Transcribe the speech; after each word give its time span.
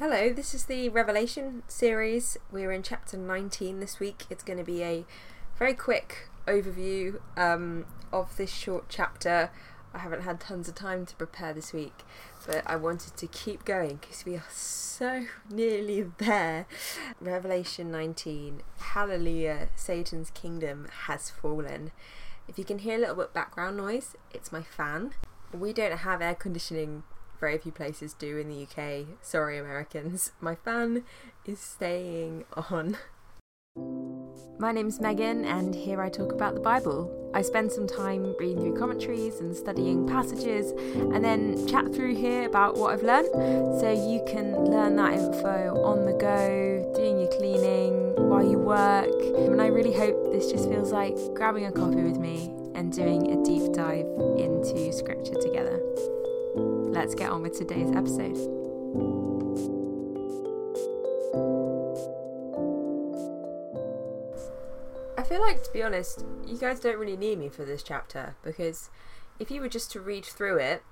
Hello, 0.00 0.32
this 0.32 0.54
is 0.54 0.64
the 0.64 0.88
Revelation 0.88 1.62
series. 1.68 2.36
We're 2.50 2.72
in 2.72 2.82
chapter 2.82 3.16
19 3.16 3.78
this 3.78 4.00
week. 4.00 4.24
It's 4.28 4.42
going 4.42 4.58
to 4.58 4.64
be 4.64 4.82
a 4.82 5.04
very 5.56 5.74
quick 5.74 6.30
overview 6.48 7.20
um, 7.36 7.86
of 8.12 8.36
this 8.36 8.50
short 8.50 8.86
chapter. 8.88 9.50
I 9.94 9.98
haven't 9.98 10.22
had 10.22 10.40
tons 10.40 10.68
of 10.68 10.74
time 10.74 11.06
to 11.06 11.14
prepare 11.14 11.52
this 11.52 11.72
week, 11.72 11.94
but 12.44 12.64
I 12.66 12.74
wanted 12.74 13.16
to 13.18 13.28
keep 13.28 13.64
going 13.64 14.00
because 14.00 14.24
we 14.24 14.34
are 14.34 14.42
so 14.50 15.26
nearly 15.48 16.02
there. 16.18 16.66
Revelation 17.20 17.92
19 17.92 18.62
Hallelujah, 18.78 19.68
Satan's 19.76 20.30
kingdom 20.30 20.88
has 21.06 21.30
fallen. 21.30 21.92
If 22.48 22.58
you 22.58 22.64
can 22.64 22.80
hear 22.80 22.96
a 22.96 23.00
little 23.00 23.14
bit 23.14 23.32
background 23.32 23.76
noise, 23.76 24.16
it's 24.32 24.50
my 24.50 24.62
fan. 24.62 25.12
We 25.52 25.72
don't 25.72 25.98
have 25.98 26.20
air 26.20 26.34
conditioning 26.34 27.04
very 27.40 27.58
few 27.58 27.72
places 27.72 28.14
do 28.14 28.38
in 28.38 28.48
the 28.48 28.62
UK. 28.62 29.06
Sorry, 29.20 29.58
Americans. 29.58 30.32
My 30.40 30.54
fan 30.54 31.04
is 31.44 31.60
staying 31.60 32.44
on. 32.70 32.96
My 34.56 34.70
name's 34.70 35.00
Megan, 35.00 35.44
and 35.44 35.74
here 35.74 36.00
I 36.00 36.08
talk 36.08 36.30
about 36.30 36.54
the 36.54 36.60
Bible. 36.60 37.32
I 37.34 37.42
spend 37.42 37.72
some 37.72 37.88
time 37.88 38.36
reading 38.38 38.58
through 38.58 38.78
commentaries 38.78 39.40
and 39.40 39.54
studying 39.54 40.06
passages, 40.06 40.70
and 40.70 41.24
then 41.24 41.66
chat 41.66 41.92
through 41.92 42.14
here 42.14 42.46
about 42.46 42.76
what 42.76 42.94
I've 42.94 43.02
learned 43.02 43.30
so 43.80 43.90
you 43.90 44.24
can 44.28 44.54
learn 44.66 44.94
that 44.96 45.14
info 45.14 45.82
on 45.82 46.06
the 46.06 46.12
go, 46.12 46.92
doing 46.94 47.18
your 47.18 47.32
cleaning, 47.32 48.14
while 48.14 48.48
you 48.48 48.58
work. 48.58 49.10
And 49.50 49.60
I 49.60 49.66
really 49.66 49.92
hope 49.92 50.32
this 50.32 50.50
just 50.50 50.68
feels 50.68 50.92
like 50.92 51.16
grabbing 51.34 51.66
a 51.66 51.72
coffee 51.72 52.04
with 52.04 52.18
me 52.18 52.54
and 52.76 52.92
doing 52.92 53.32
a 53.32 53.44
deep 53.44 53.72
dive 53.72 54.06
into 54.38 54.92
scripture 54.92 55.34
together 55.34 55.80
let's 56.94 57.14
get 57.14 57.28
on 57.28 57.42
with 57.42 57.58
today's 57.58 57.90
episode. 57.90 58.36
I 65.18 65.22
feel 65.24 65.40
like, 65.40 65.64
to 65.64 65.72
be 65.72 65.82
honest, 65.82 66.24
you 66.46 66.56
guys 66.56 66.78
don't 66.78 66.96
really 66.96 67.16
need 67.16 67.40
me 67.40 67.48
for 67.48 67.64
this 67.64 67.82
chapter 67.82 68.36
because 68.44 68.90
if 69.40 69.50
you 69.50 69.60
were 69.60 69.68
just 69.68 69.90
to 69.92 70.00
read 70.00 70.24
through 70.24 70.58
it, 70.58 70.84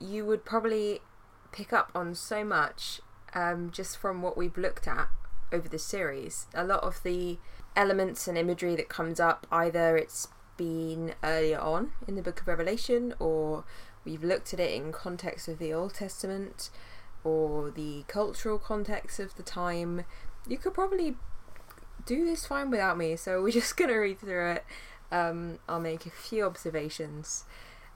you 0.00 0.26
would 0.26 0.44
probably 0.44 1.02
pick 1.52 1.72
up 1.72 1.92
on 1.94 2.16
so 2.16 2.42
much 2.42 3.00
um, 3.32 3.70
just 3.70 3.96
from 3.96 4.22
what 4.22 4.36
we've 4.36 4.58
looked 4.58 4.88
at 4.88 5.08
over 5.52 5.68
the 5.68 5.78
series. 5.78 6.46
A 6.52 6.64
lot 6.64 6.82
of 6.82 7.00
the 7.04 7.38
elements 7.76 8.26
and 8.26 8.36
imagery 8.36 8.74
that 8.74 8.88
comes 8.88 9.20
up, 9.20 9.46
either 9.52 9.96
it's 9.96 10.28
been 10.56 11.14
earlier 11.22 11.58
on 11.58 11.92
in 12.06 12.16
the 12.16 12.22
book 12.22 12.40
of 12.40 12.48
Revelation 12.48 13.14
or 13.18 13.64
we've 14.08 14.24
looked 14.24 14.54
at 14.54 14.60
it 14.60 14.72
in 14.72 14.90
context 14.90 15.48
of 15.48 15.58
the 15.58 15.72
Old 15.72 15.94
Testament 15.94 16.70
or 17.24 17.70
the 17.70 18.04
cultural 18.08 18.58
context 18.58 19.20
of 19.20 19.36
the 19.36 19.42
time, 19.42 20.04
you 20.46 20.56
could 20.56 20.72
probably 20.72 21.16
do 22.06 22.24
this 22.24 22.46
fine 22.46 22.70
without 22.70 22.96
me. 22.96 23.16
So 23.16 23.42
we're 23.42 23.52
just 23.62 23.76
going 23.76 23.90
to 23.90 23.98
read 23.98 24.18
through 24.18 24.52
it. 24.52 24.64
Um, 25.12 25.58
I'll 25.68 25.80
make 25.80 26.06
a 26.06 26.10
few 26.10 26.44
observations 26.44 27.44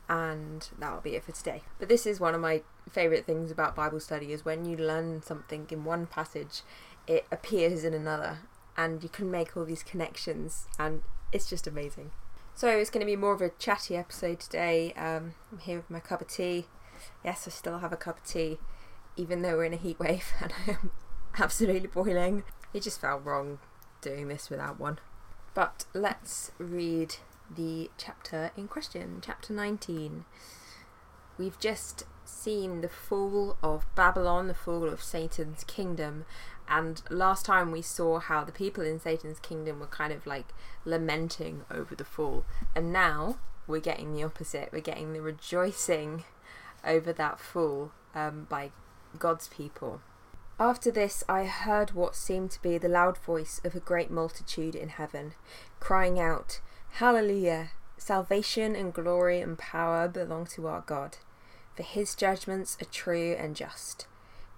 and 0.09 0.69
that'll 0.79 1.01
be 1.01 1.15
it 1.15 1.25
for 1.25 1.33
today. 1.33 1.63
But 1.79 1.89
this 1.89 2.07
is 2.07 2.21
one 2.21 2.35
of 2.35 2.41
my 2.41 2.63
favourite 2.91 3.25
things 3.25 3.51
about 3.51 3.75
Bible 3.75 4.01
study 4.01 4.33
is 4.33 4.45
when 4.45 4.65
you 4.67 4.77
learn 4.77 5.23
something 5.23 5.67
in 5.71 5.85
one 5.85 6.07
passage, 6.07 6.63
it 7.07 7.25
appears 7.33 7.85
in 7.85 7.95
another 7.95 8.41
and 8.77 9.03
you 9.03 9.09
can 9.09 9.31
make 9.31 9.57
all 9.57 9.65
these 9.65 9.83
connections 9.83 10.67
and 10.79 11.03
it's 11.33 11.49
just 11.49 11.67
amazing. 11.67 12.11
So 12.55 12.69
it's 12.69 12.91
going 12.91 13.01
to 13.01 13.11
be 13.11 13.17
more 13.17 13.33
of 13.33 13.41
a 13.41 13.51
chatty 13.51 13.97
episode 13.97 14.41
today. 14.41 14.93
Um, 14.93 15.35
I'm 15.51 15.59
here 15.59 15.79
with 15.79 15.91
my 15.91 16.01
cup 16.01 16.21
of 16.21 16.29
tea. 16.29 16.67
Yes, 17.25 17.47
I 17.49 17.51
still 17.51 17.79
have 17.79 17.93
a 17.93 17.97
cup 17.97 18.19
of 18.19 18.25
tea, 18.25 18.59
even 19.17 19.43
though 19.43 19.57
we're 19.57 19.65
in 19.65 19.73
a 19.73 19.77
heat 19.77 19.99
wave 19.99 20.33
and 20.41 20.53
I'm 20.67 20.91
absolutely 21.39 21.89
boiling. 21.89 22.45
It 22.75 22.83
just 22.83 23.01
felt 23.01 23.25
wrong 23.25 23.59
doing 24.01 24.29
this 24.29 24.51
without 24.51 24.79
one. 24.79 24.99
But 25.55 25.87
let's 25.95 26.53
read 26.59 27.17
the 27.55 27.91
chapter 27.99 28.53
in 28.57 28.69
question, 28.69 29.21
chapter 29.25 29.53
19. 29.53 30.25
We've 31.39 31.59
just 31.59 32.05
seen 32.25 32.81
the 32.83 32.89
fall 32.89 33.57
of 33.63 33.87
Babylon, 33.95 34.47
the 34.49 34.55
fall 34.55 34.89
of 34.89 35.03
Satan's 35.03 35.65
kingdom, 35.65 36.25
and 36.69 37.03
last 37.11 37.45
time 37.45 37.71
we 37.71 37.83
saw 37.83 38.19
how 38.19 38.45
the 38.45 38.53
people 38.53 38.85
in 38.85 39.01
Satan's 39.01 39.39
kingdom 39.41 39.81
were 39.81 39.87
kind 39.87 40.13
of 40.13 40.27
like 40.27 40.47
lamenting 40.85 41.65
over 41.71 41.95
the 41.95 42.05
fall. 42.05 42.45
And 42.75 42.93
now 42.93 43.39
we're 43.67 43.81
getting 43.81 44.13
the 44.13 44.25
opposite. 44.25 44.71
We're 44.73 44.81
getting 44.81 45.13
the 45.13 45.21
rejoicing 45.21 46.25
over 46.85 47.13
that 47.13 47.39
fall 47.39 47.93
um, 48.15 48.47
by 48.49 48.71
God's 49.19 49.49
people. 49.49 50.01
After 50.59 50.91
this, 50.91 51.25
I 51.29 51.45
heard 51.45 51.93
what 51.93 52.15
seemed 52.15 52.51
to 52.53 52.63
be 52.63 52.79
the 52.79 52.89
loud 52.89 53.19
voice 53.19 53.61
of 53.65 53.75
a 53.75 53.81
great 53.81 54.11
multitude 54.11 54.75
in 54.75 54.91
heaven, 54.91 55.35
crying 55.81 56.21
out, 56.21 56.61
Hallelujah! 56.97 57.71
Salvation 57.97 58.77
and 58.77 58.93
glory 58.93 59.41
and 59.41 59.59
power 59.59 60.09
belong 60.09 60.47
to 60.47 60.67
our 60.67 60.83
God, 60.83 61.19
for 61.75 61.83
his 61.83 62.15
judgments 62.15 62.77
are 62.81 62.87
true 62.87 63.35
and 63.39 63.57
just 63.57 64.07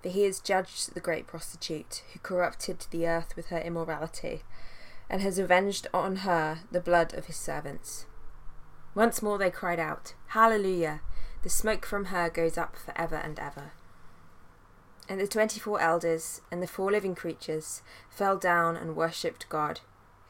for 0.04 0.10
he 0.10 0.25
has 0.25 0.38
judged 0.38 0.92
the 0.92 1.00
great 1.00 1.26
prostitute 1.26 2.03
who 2.12 2.19
corrupted 2.19 2.84
the 2.91 3.09
earth 3.09 3.34
with 3.37 3.47
her 3.47 3.59
immorality, 3.59 4.42
and 5.09 5.22
has 5.22 5.38
avenged 5.38 5.87
on 5.94 6.16
her 6.16 6.59
the 6.70 6.78
blood 6.78 7.15
of 7.15 7.25
his 7.25 7.37
servants. 7.37 8.04
Once 8.94 9.22
more 9.22 9.38
they 9.38 9.50
cried 9.50 9.81
out, 9.81 10.12
Hallelujah! 10.26 11.00
The 11.43 11.48
smoke 11.48 11.87
from 11.87 12.06
her 12.06 12.28
goes 12.28 12.59
up 12.59 12.76
for 12.76 12.93
ever 13.00 13.16
and 13.16 13.38
ever. 13.38 13.72
And 15.09 15.19
the 15.19 15.26
twenty 15.26 15.59
four 15.59 15.81
elders 15.81 16.43
and 16.50 16.62
the 16.62 16.66
four 16.66 16.93
living 16.93 17.14
creatures 17.14 17.81
fell 18.10 18.37
down 18.37 18.76
and 18.76 18.97
worshipped 18.97 19.48
God, 19.48 19.81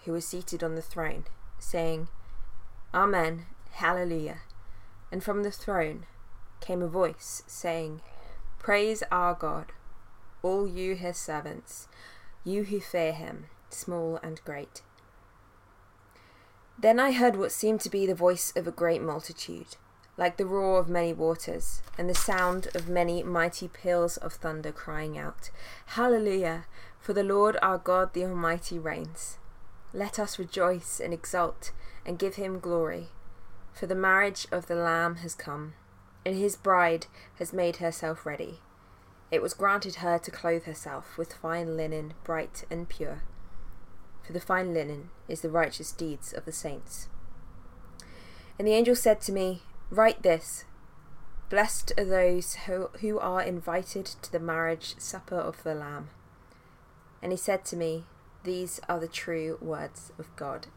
who 0.05 0.13
was 0.13 0.25
seated 0.25 0.63
on 0.63 0.77
the 0.77 0.83
throne, 0.83 1.25
saying, 1.59 2.07
Amen, 2.95 3.47
Hallelujah. 3.73 4.43
And 5.11 5.25
from 5.25 5.43
the 5.43 5.51
throne 5.51 6.07
came 6.61 6.81
a 6.81 6.87
voice 6.87 7.43
saying, 7.49 8.03
Praise 8.65 9.03
our 9.13 9.35
God, 9.35 9.73
all 10.43 10.67
you 10.67 10.95
his 10.95 11.19
servants, 11.19 11.87
you 12.45 12.65
who 12.65 12.81
fear 12.81 13.13
him, 13.13 13.45
small 13.69 14.19
and 14.23 14.43
great. 14.47 14.81
Then 16.79 16.99
I 16.99 17.13
heard 17.13 17.37
what 17.37 17.53
seemed 17.53 17.83
to 17.83 17.91
be 17.91 18.07
the 18.07 18.15
voice 18.15 18.55
of 18.57 18.67
a 18.67 18.71
great 18.71 19.03
multitude, 19.03 19.77
like 20.17 20.39
the 20.39 20.47
roar 20.47 20.79
of 20.79 20.89
many 20.89 21.13
waters, 21.13 21.83
and 21.99 22.09
the 22.09 22.15
sound 22.15 22.69
of 22.75 22.89
many 22.89 23.23
mighty 23.23 23.69
peals 23.69 24.17
of 24.17 24.33
thunder 24.33 24.73
crying 24.73 25.19
out, 25.19 25.51
Hallelujah! 25.89 26.65
For 26.99 27.13
the 27.13 27.23
Lord 27.23 27.59
our 27.61 27.77
God 27.77 28.15
the 28.15 28.25
Almighty 28.25 28.79
reigns. 28.79 29.37
Let 29.93 30.19
us 30.19 30.39
rejoice 30.39 31.01
and 31.01 31.13
exult 31.13 31.73
and 32.07 32.19
give 32.19 32.37
him 32.37 32.61
glory, 32.61 33.09
for 33.75 33.87
the 33.87 33.95
marriage 33.95 34.47
of 34.51 34.69
the 34.69 34.75
Lamb 34.75 35.17
has 35.17 35.35
come 35.35 35.75
and 36.25 36.37
his 36.37 36.57
bride 36.57 37.07
has 37.39 37.53
made 37.53 37.77
herself 37.77 38.25
ready. 38.25 38.61
It 39.31 39.43
was 39.43 39.55
granted 39.55 39.97
her 39.97 40.19
to 40.19 40.31
clothe 40.31 40.65
herself 40.65 41.19
with 41.19 41.35
fine 41.35 41.77
linen, 41.77 42.15
bright 42.25 42.65
and 42.71 42.89
pure. 42.89 43.23
For 44.23 44.33
the 44.33 44.41
fine 44.41 44.73
linen 44.73 45.11
is 45.29 45.41
the 45.41 45.51
righteous 45.51 45.93
deeds 45.93 46.33
of 46.33 46.45
the 46.45 46.53
saints. 46.53 47.09
And 48.59 48.67
the 48.67 48.73
angel 48.73 48.95
said 48.95 49.21
to 49.23 49.33
me, 49.33 49.63
Write 49.91 50.23
this 50.23 50.65
Blessed 51.51 51.93
are 51.99 52.05
those 52.05 52.55
who, 52.67 52.89
who 53.01 53.19
are 53.19 53.43
invited 53.43 54.07
to 54.07 54.33
the 54.33 54.41
marriage 54.41 54.95
supper 54.99 55.39
of 55.39 55.63
the 55.63 55.75
Lamb. 55.75 56.11
And 57.23 57.33
he 57.33 57.39
said 57.39 57.65
to 57.67 57.77
me, 57.77 58.05
These 58.45 58.81
are 58.89 59.01
the 59.01 59.09
true 59.09 59.59
words 59.61 60.13
of 60.19 60.35
God. 60.37 60.69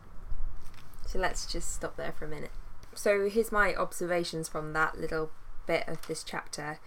So 1.06 1.20
let's 1.20 1.46
just 1.46 1.74
stop 1.74 1.96
there 1.96 2.12
for 2.12 2.26
a 2.26 2.30
minute 2.30 2.52
so 2.98 3.30
here's 3.30 3.52
my 3.52 3.76
observations 3.76 4.50
from 4.50 4.74
that 4.74 5.00
little 5.00 5.30
bit 5.68 5.88
of 5.88 6.06
this 6.08 6.24
chapter. 6.24 6.80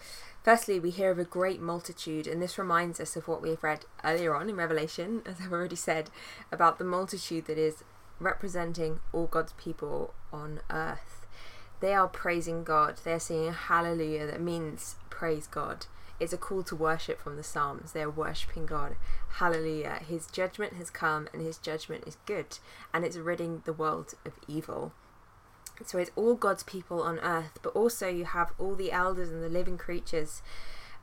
Firstly, 0.43 0.81
we 0.81 0.91
hear 0.91 1.11
of 1.13 1.19
a 1.19 1.25
great 1.25 1.61
multitude, 1.61 2.27
and 2.27 2.43
this 2.43 2.59
reminds 2.59 2.99
us 2.99 3.15
of 3.15 3.29
what 3.29 3.43
we've 3.43 3.63
read 3.63 3.85
earlier 4.03 4.35
on 4.35 4.49
in 4.51 4.57
Revelation, 4.57 5.23
as 5.27 5.37
I've 5.41 5.53
already 5.53 5.77
said, 5.77 6.11
about 6.51 6.79
the 6.79 6.85
multitude 6.85 7.45
that 7.47 7.59
is 7.59 7.85
representing 8.19 8.99
all 9.13 9.27
God's 9.27 9.53
people 9.53 10.13
on 10.33 10.61
earth. 10.69 11.27
They 11.81 11.95
are 11.95 12.09
praising 12.09 12.65
God, 12.65 13.01
they 13.05 13.13
are 13.13 13.21
singing 13.21 13.53
hallelujah, 13.53 14.27
that 14.27 14.41
means 14.41 14.97
praise 15.11 15.47
God. 15.47 15.87
It's 16.19 16.33
a 16.35 16.39
call 16.39 16.63
to 16.65 16.77
worship 16.77 17.19
from 17.19 17.37
the 17.37 17.43
Psalms. 17.43 17.93
They're 17.93 18.11
worshipping 18.11 18.67
God. 18.67 18.97
Hallelujah. 19.37 20.01
His 20.07 20.27
judgment 20.27 20.75
has 20.75 20.91
come, 20.91 21.29
and 21.33 21.41
his 21.41 21.57
judgment 21.57 22.05
is 22.07 22.19
good, 22.27 22.59
and 22.93 23.07
it's 23.07 23.17
ridding 23.17 23.63
the 23.65 23.73
world 23.73 24.13
of 24.27 24.35
evil. 24.47 24.93
So 25.85 25.99
it's 25.99 26.11
all 26.17 26.35
God's 26.35 26.63
people 26.63 27.03
on 27.03 27.19
earth, 27.21 27.59
but 27.63 27.71
also 27.71 28.09
you 28.09 28.25
have 28.25 28.53
all 28.59 28.75
the 28.75 28.93
elders 28.93 29.31
and 29.31 29.43
the 29.43 29.49
living 29.49 29.79
creatures 29.79 30.43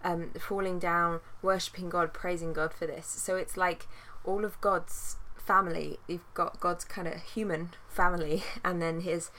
um, 0.04 0.32
falling 0.40 0.80
down, 0.80 1.20
worshipping 1.42 1.90
God, 1.90 2.14
praising 2.14 2.54
God 2.54 2.74
for 2.74 2.86
this. 2.86 3.08
So 3.08 3.36
it's 3.36 3.58
like 3.58 3.88
all 4.24 4.46
of 4.46 4.60
God's 4.62 5.18
family. 5.38 5.98
You've 6.08 6.34
got 6.34 6.60
God's 6.60 6.86
kind 6.86 7.08
of 7.08 7.22
human 7.22 7.72
family, 7.88 8.44
and 8.64 8.82
then 8.82 9.02
his 9.02 9.32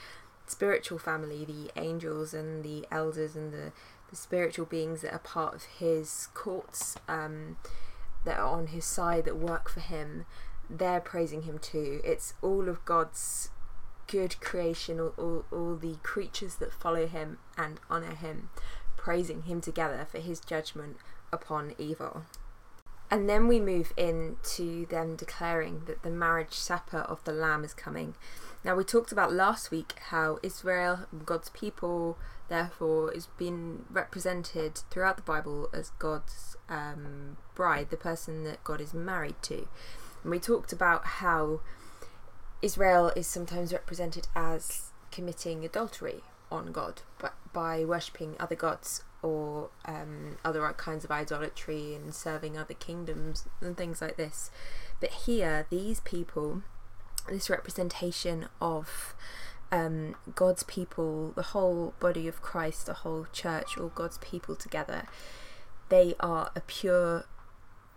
spiritual 0.47 0.99
family, 0.99 1.45
the 1.45 1.71
angels 1.79 2.33
and 2.33 2.63
the 2.63 2.85
elders 2.91 3.35
and 3.35 3.53
the 3.53 3.71
the 4.09 4.15
spiritual 4.15 4.65
beings 4.65 5.01
that 5.01 5.13
are 5.13 5.19
part 5.19 5.53
of 5.53 5.63
his 5.63 6.29
courts, 6.33 6.97
um, 7.07 7.57
that 8.25 8.39
are 8.39 8.47
on 8.47 8.67
his 8.67 8.85
side, 8.85 9.25
that 9.25 9.37
work 9.37 9.69
for 9.69 9.81
him, 9.81 10.25
they're 10.69 10.99
praising 10.99 11.43
him 11.43 11.59
too. 11.59 12.01
It's 12.03 12.33
all 12.41 12.69
of 12.69 12.83
God's 12.85 13.49
good 14.09 14.41
creation, 14.41 14.99
all, 14.99 15.13
all, 15.17 15.45
all 15.51 15.75
the 15.75 15.95
creatures 16.03 16.55
that 16.55 16.73
follow 16.73 17.07
him 17.07 17.37
and 17.57 17.79
honour 17.89 18.15
him, 18.15 18.49
praising 18.97 19.43
him 19.43 19.61
together 19.61 20.05
for 20.09 20.19
his 20.19 20.39
judgment 20.39 20.97
upon 21.31 21.75
evil. 21.77 22.23
And 23.11 23.27
then 23.27 23.47
we 23.47 23.59
move 23.59 23.91
into 23.97 24.85
them 24.87 25.15
declaring 25.15 25.83
that 25.85 26.03
the 26.03 26.11
marriage 26.11 26.53
supper 26.53 26.99
of 26.99 27.23
the 27.23 27.31
Lamb 27.31 27.63
is 27.63 27.73
coming. 27.73 28.15
Now, 28.63 28.75
we 28.75 28.83
talked 28.83 29.11
about 29.11 29.31
last 29.31 29.71
week 29.71 29.95
how 30.09 30.37
Israel, 30.43 31.07
God's 31.25 31.49
people, 31.49 32.17
therefore, 32.49 33.11
is 33.11 33.27
being 33.37 33.85
represented 33.89 34.81
throughout 34.91 35.15
the 35.15 35.23
Bible 35.23 35.69
as 35.73 35.91
God's 35.97 36.55
um, 36.67 37.37
bride, 37.55 37.89
the 37.89 37.97
person 37.97 38.43
that 38.43 38.63
God 38.63 38.81
is 38.81 38.93
married 38.93 39.41
to. 39.43 39.67
And 40.23 40.31
we 40.31 40.39
talked 40.39 40.73
about 40.73 41.05
how 41.05 41.61
Israel 42.61 43.11
is 43.15 43.27
sometimes 43.27 43.71
represented 43.71 44.27
as 44.35 44.91
committing 45.11 45.63
adultery 45.63 46.21
on 46.51 46.71
God 46.71 47.01
by, 47.19 47.29
by 47.53 47.85
worshipping 47.85 48.35
other 48.39 48.55
gods 48.55 49.03
or 49.21 49.69
um, 49.85 50.37
other 50.43 50.67
kinds 50.73 51.03
of 51.03 51.11
idolatry 51.11 51.95
and 51.95 52.13
serving 52.13 52.57
other 52.57 52.73
kingdoms 52.73 53.47
and 53.61 53.77
things 53.77 54.01
like 54.01 54.17
this. 54.17 54.49
But 54.99 55.11
here, 55.11 55.67
these 55.69 55.99
people, 56.01 56.63
this 57.29 57.49
representation 57.49 58.47
of 58.61 59.13
um, 59.71 60.15
God's 60.35 60.63
people, 60.63 61.31
the 61.35 61.43
whole 61.43 61.93
body 61.99 62.27
of 62.27 62.41
Christ, 62.41 62.85
the 62.85 62.93
whole 62.93 63.27
church, 63.31 63.77
all 63.77 63.91
God's 63.93 64.17
people 64.19 64.55
together, 64.55 65.05
they 65.89 66.15
are 66.19 66.51
a 66.55 66.61
pure 66.61 67.25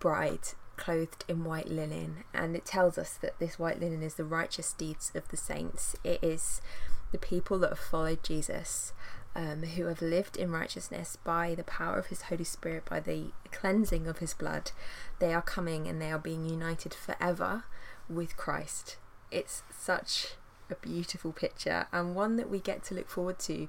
bride 0.00 0.48
clothed 0.76 1.24
in 1.28 1.44
white 1.44 1.68
linen. 1.68 2.24
And 2.34 2.56
it 2.56 2.64
tells 2.64 2.98
us 2.98 3.14
that 3.22 3.38
this 3.38 3.58
white 3.58 3.80
linen 3.80 4.02
is 4.02 4.14
the 4.14 4.24
righteous 4.24 4.72
deeds 4.72 5.12
of 5.14 5.28
the 5.28 5.36
saints. 5.36 5.96
It 6.04 6.22
is 6.22 6.60
the 7.10 7.18
people 7.18 7.58
that 7.60 7.70
have 7.70 7.78
followed 7.78 8.22
Jesus 8.22 8.92
um, 9.34 9.62
who 9.62 9.86
have 9.86 10.02
lived 10.02 10.36
in 10.36 10.50
righteousness 10.50 11.16
by 11.24 11.54
the 11.54 11.64
power 11.64 11.98
of 11.98 12.06
his 12.06 12.22
Holy 12.22 12.44
Spirit, 12.44 12.84
by 12.84 13.00
the 13.00 13.32
cleansing 13.50 14.06
of 14.06 14.18
his 14.18 14.34
blood, 14.34 14.72
they 15.18 15.32
are 15.32 15.42
coming 15.42 15.86
and 15.86 16.00
they 16.00 16.10
are 16.10 16.18
being 16.18 16.48
united 16.48 16.92
forever 16.92 17.64
with 18.08 18.36
Christ. 18.36 18.96
It's 19.30 19.62
such 19.70 20.34
a 20.70 20.74
beautiful 20.74 21.32
picture 21.32 21.86
and 21.92 22.14
one 22.14 22.36
that 22.36 22.50
we 22.50 22.58
get 22.58 22.82
to 22.84 22.94
look 22.94 23.08
forward 23.08 23.38
to 23.38 23.68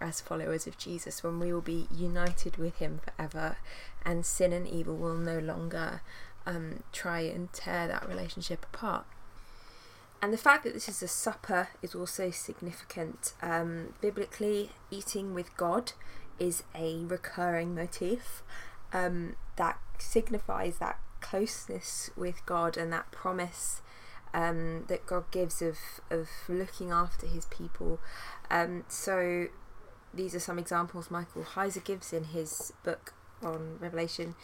as 0.00 0.20
followers 0.20 0.66
of 0.66 0.76
Jesus 0.76 1.22
when 1.22 1.38
we 1.40 1.52
will 1.52 1.62
be 1.62 1.88
united 1.90 2.56
with 2.56 2.76
him 2.76 3.00
forever 3.02 3.56
and 4.04 4.26
sin 4.26 4.52
and 4.52 4.66
evil 4.66 4.96
will 4.96 5.16
no 5.16 5.38
longer 5.38 6.02
um, 6.46 6.82
try 6.92 7.20
and 7.20 7.52
tear 7.52 7.88
that 7.88 8.08
relationship 8.08 8.64
apart. 8.72 9.06
And 10.22 10.32
the 10.32 10.38
fact 10.38 10.64
that 10.64 10.72
this 10.72 10.88
is 10.88 11.02
a 11.02 11.08
supper 11.08 11.68
is 11.82 11.94
also 11.94 12.30
significant. 12.30 13.34
Um, 13.42 13.94
biblically, 14.00 14.70
eating 14.90 15.34
with 15.34 15.54
God 15.56 15.92
is 16.38 16.62
a 16.74 17.04
recurring 17.04 17.74
motif 17.74 18.42
um, 18.92 19.36
that 19.56 19.78
signifies 19.98 20.78
that 20.78 20.98
closeness 21.20 22.10
with 22.16 22.44
God 22.46 22.76
and 22.76 22.92
that 22.92 23.10
promise 23.10 23.82
um, 24.32 24.84
that 24.88 25.06
God 25.06 25.30
gives 25.30 25.60
of, 25.62 25.78
of 26.10 26.28
looking 26.48 26.90
after 26.90 27.26
his 27.26 27.46
people. 27.46 28.00
Um, 28.50 28.84
so, 28.88 29.46
these 30.14 30.34
are 30.34 30.40
some 30.40 30.58
examples 30.58 31.10
Michael 31.10 31.42
Heiser 31.42 31.84
gives 31.84 32.12
in 32.12 32.24
his 32.24 32.72
book 32.84 33.14
on 33.42 33.78
Revelation. 33.80 34.34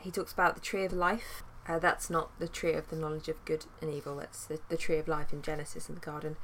He 0.00 0.10
talks 0.10 0.32
about 0.32 0.54
the 0.54 0.60
tree 0.60 0.84
of 0.84 0.92
life, 0.92 1.42
uh, 1.68 1.78
that's 1.78 2.08
not 2.08 2.30
the 2.38 2.48
tree 2.48 2.72
of 2.72 2.88
the 2.88 2.96
knowledge 2.96 3.28
of 3.28 3.44
good 3.44 3.66
and 3.82 3.92
evil. 3.92 4.16
That's 4.16 4.46
the, 4.46 4.58
the 4.70 4.76
tree 4.76 4.96
of 4.96 5.06
life 5.06 5.32
in 5.32 5.42
Genesis 5.42 5.88
in 5.88 5.96
the 5.96 6.00
garden. 6.00 6.36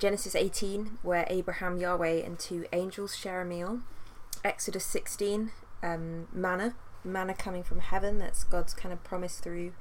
Genesis 0.00 0.34
18, 0.34 0.98
where 1.02 1.26
Abraham, 1.30 1.78
Yahweh, 1.78 2.24
and 2.24 2.38
two 2.38 2.66
angels 2.72 3.16
share 3.16 3.40
a 3.40 3.44
meal. 3.44 3.80
Exodus 4.44 4.84
16, 4.84 5.52
um, 5.82 6.26
manna, 6.32 6.74
manna 7.04 7.34
coming 7.34 7.62
from 7.62 7.80
heaven. 7.80 8.18
That's 8.18 8.42
God's 8.42 8.74
kind 8.74 8.92
of 8.92 9.04
promise 9.04 9.38
through 9.38 9.74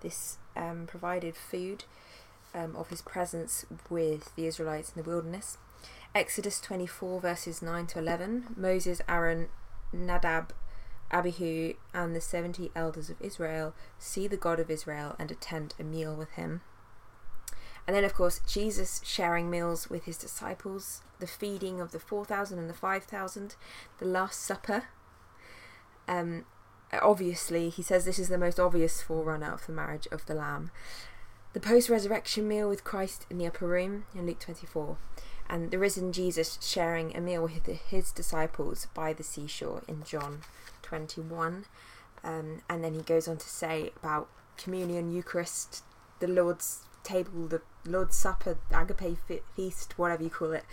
this 0.00 0.38
um, 0.56 0.86
provided 0.88 1.36
food 1.36 1.84
um, 2.52 2.74
of 2.74 2.88
His 2.90 3.02
presence 3.02 3.64
with 3.88 4.34
the 4.34 4.46
Israelites 4.46 4.92
in 4.94 5.02
the 5.02 5.08
wilderness. 5.08 5.58
Exodus 6.12 6.60
24, 6.60 7.20
verses 7.20 7.62
9 7.62 7.86
to 7.86 8.00
11. 8.00 8.46
Moses, 8.56 9.00
Aaron, 9.08 9.48
Nadab, 9.92 10.52
Abihu 11.12 11.74
and 11.92 12.14
the 12.14 12.20
seventy 12.20 12.70
elders 12.74 13.10
of 13.10 13.20
Israel 13.20 13.74
see 13.98 14.26
the 14.26 14.36
God 14.36 14.60
of 14.60 14.70
Israel 14.70 15.16
and 15.18 15.30
attend 15.30 15.74
a 15.78 15.82
meal 15.82 16.14
with 16.14 16.30
him. 16.32 16.60
And 17.86 17.96
then, 17.96 18.04
of 18.04 18.14
course, 18.14 18.40
Jesus 18.46 19.00
sharing 19.04 19.50
meals 19.50 19.90
with 19.90 20.04
his 20.04 20.16
disciples, 20.16 21.02
the 21.18 21.26
feeding 21.26 21.80
of 21.80 21.92
the 21.92 21.98
4,000 21.98 22.58
and 22.58 22.70
the 22.70 22.74
5,000, 22.74 23.56
the 23.98 24.04
Last 24.04 24.40
Supper. 24.42 24.84
Um, 26.06 26.44
obviously, 26.92 27.68
he 27.68 27.82
says 27.82 28.04
this 28.04 28.18
is 28.18 28.28
the 28.28 28.38
most 28.38 28.60
obvious 28.60 29.02
forerunner 29.02 29.52
of 29.52 29.66
the 29.66 29.72
marriage 29.72 30.06
of 30.12 30.26
the 30.26 30.34
Lamb. 30.34 30.70
The 31.52 31.60
post 31.60 31.88
resurrection 31.88 32.46
meal 32.46 32.68
with 32.68 32.84
Christ 32.84 33.26
in 33.28 33.38
the 33.38 33.46
upper 33.46 33.66
room 33.66 34.04
in 34.14 34.24
Luke 34.24 34.38
24, 34.38 34.96
and 35.48 35.72
the 35.72 35.78
risen 35.78 36.12
Jesus 36.12 36.58
sharing 36.62 37.16
a 37.16 37.20
meal 37.20 37.42
with 37.42 37.66
his 37.66 38.12
disciples 38.12 38.86
by 38.94 39.12
the 39.12 39.24
seashore 39.24 39.82
in 39.88 40.04
John 40.04 40.42
21. 40.90 41.64
Um, 42.22 42.62
and 42.68 42.84
then 42.84 42.94
he 42.94 43.00
goes 43.00 43.28
on 43.28 43.38
to 43.38 43.48
say 43.48 43.92
about 43.96 44.28
communion, 44.58 45.10
Eucharist, 45.10 45.84
the 46.18 46.26
Lord's 46.26 46.80
table, 47.04 47.46
the 47.46 47.62
Lord's 47.86 48.16
Supper, 48.16 48.58
agape 48.74 49.18
feast, 49.56 49.98
whatever 49.98 50.24
you 50.24 50.30
call 50.30 50.52
it, 50.52 50.64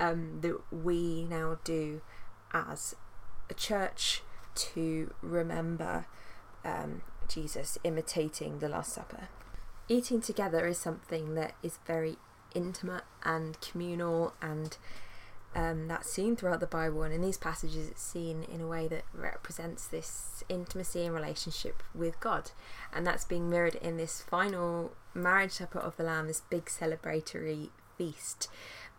um, 0.00 0.40
that 0.40 0.58
we 0.72 1.24
now 1.24 1.58
do 1.62 2.00
as 2.52 2.96
a 3.48 3.54
church 3.54 4.22
to 4.54 5.14
remember 5.22 6.06
um, 6.64 7.02
Jesus 7.28 7.78
imitating 7.84 8.58
the 8.58 8.68
Last 8.68 8.94
Supper. 8.94 9.28
Eating 9.88 10.20
together 10.20 10.66
is 10.66 10.78
something 10.78 11.34
that 11.34 11.54
is 11.62 11.78
very 11.86 12.16
intimate 12.54 13.04
and 13.22 13.60
communal 13.60 14.32
and 14.40 14.76
um, 15.54 15.88
that's 15.88 16.10
seen 16.10 16.36
throughout 16.36 16.60
the 16.60 16.66
Bible, 16.66 17.02
and 17.02 17.12
in 17.12 17.22
these 17.22 17.36
passages, 17.36 17.88
it's 17.88 18.02
seen 18.02 18.44
in 18.44 18.60
a 18.60 18.68
way 18.68 18.86
that 18.88 19.02
represents 19.12 19.86
this 19.86 20.44
intimacy 20.48 21.04
and 21.04 21.14
relationship 21.14 21.82
with 21.94 22.20
God, 22.20 22.52
and 22.92 23.06
that's 23.06 23.24
being 23.24 23.50
mirrored 23.50 23.74
in 23.76 23.96
this 23.96 24.20
final 24.20 24.92
marriage 25.12 25.52
supper 25.52 25.78
of 25.78 25.96
the 25.96 26.04
Lamb, 26.04 26.28
this 26.28 26.42
big 26.50 26.66
celebratory 26.66 27.70
feast. 27.98 28.48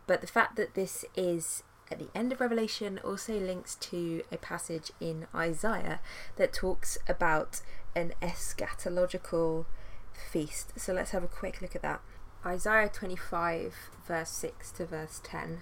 But 0.07 0.21
the 0.21 0.27
fact 0.27 0.57
that 0.57 0.73
this 0.73 1.05
is 1.15 1.63
at 1.89 1.99
the 1.99 2.09
end 2.15 2.31
of 2.31 2.39
Revelation 2.39 2.99
also 3.03 3.39
links 3.39 3.75
to 3.75 4.23
a 4.31 4.37
passage 4.37 4.91
in 4.99 5.27
Isaiah 5.35 5.99
that 6.37 6.53
talks 6.53 6.97
about 7.07 7.61
an 7.95 8.13
eschatological 8.21 9.65
feast. 10.13 10.79
So 10.79 10.93
let's 10.93 11.11
have 11.11 11.23
a 11.23 11.27
quick 11.27 11.61
look 11.61 11.75
at 11.75 11.81
that. 11.81 12.01
Isaiah 12.45 12.89
25, 12.89 13.75
verse 14.07 14.29
6 14.29 14.71
to 14.71 14.85
verse 14.85 15.21
10. 15.23 15.61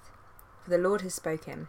for 0.63 0.69
the 0.69 0.77
Lord 0.77 1.01
has 1.01 1.13
spoken. 1.13 1.67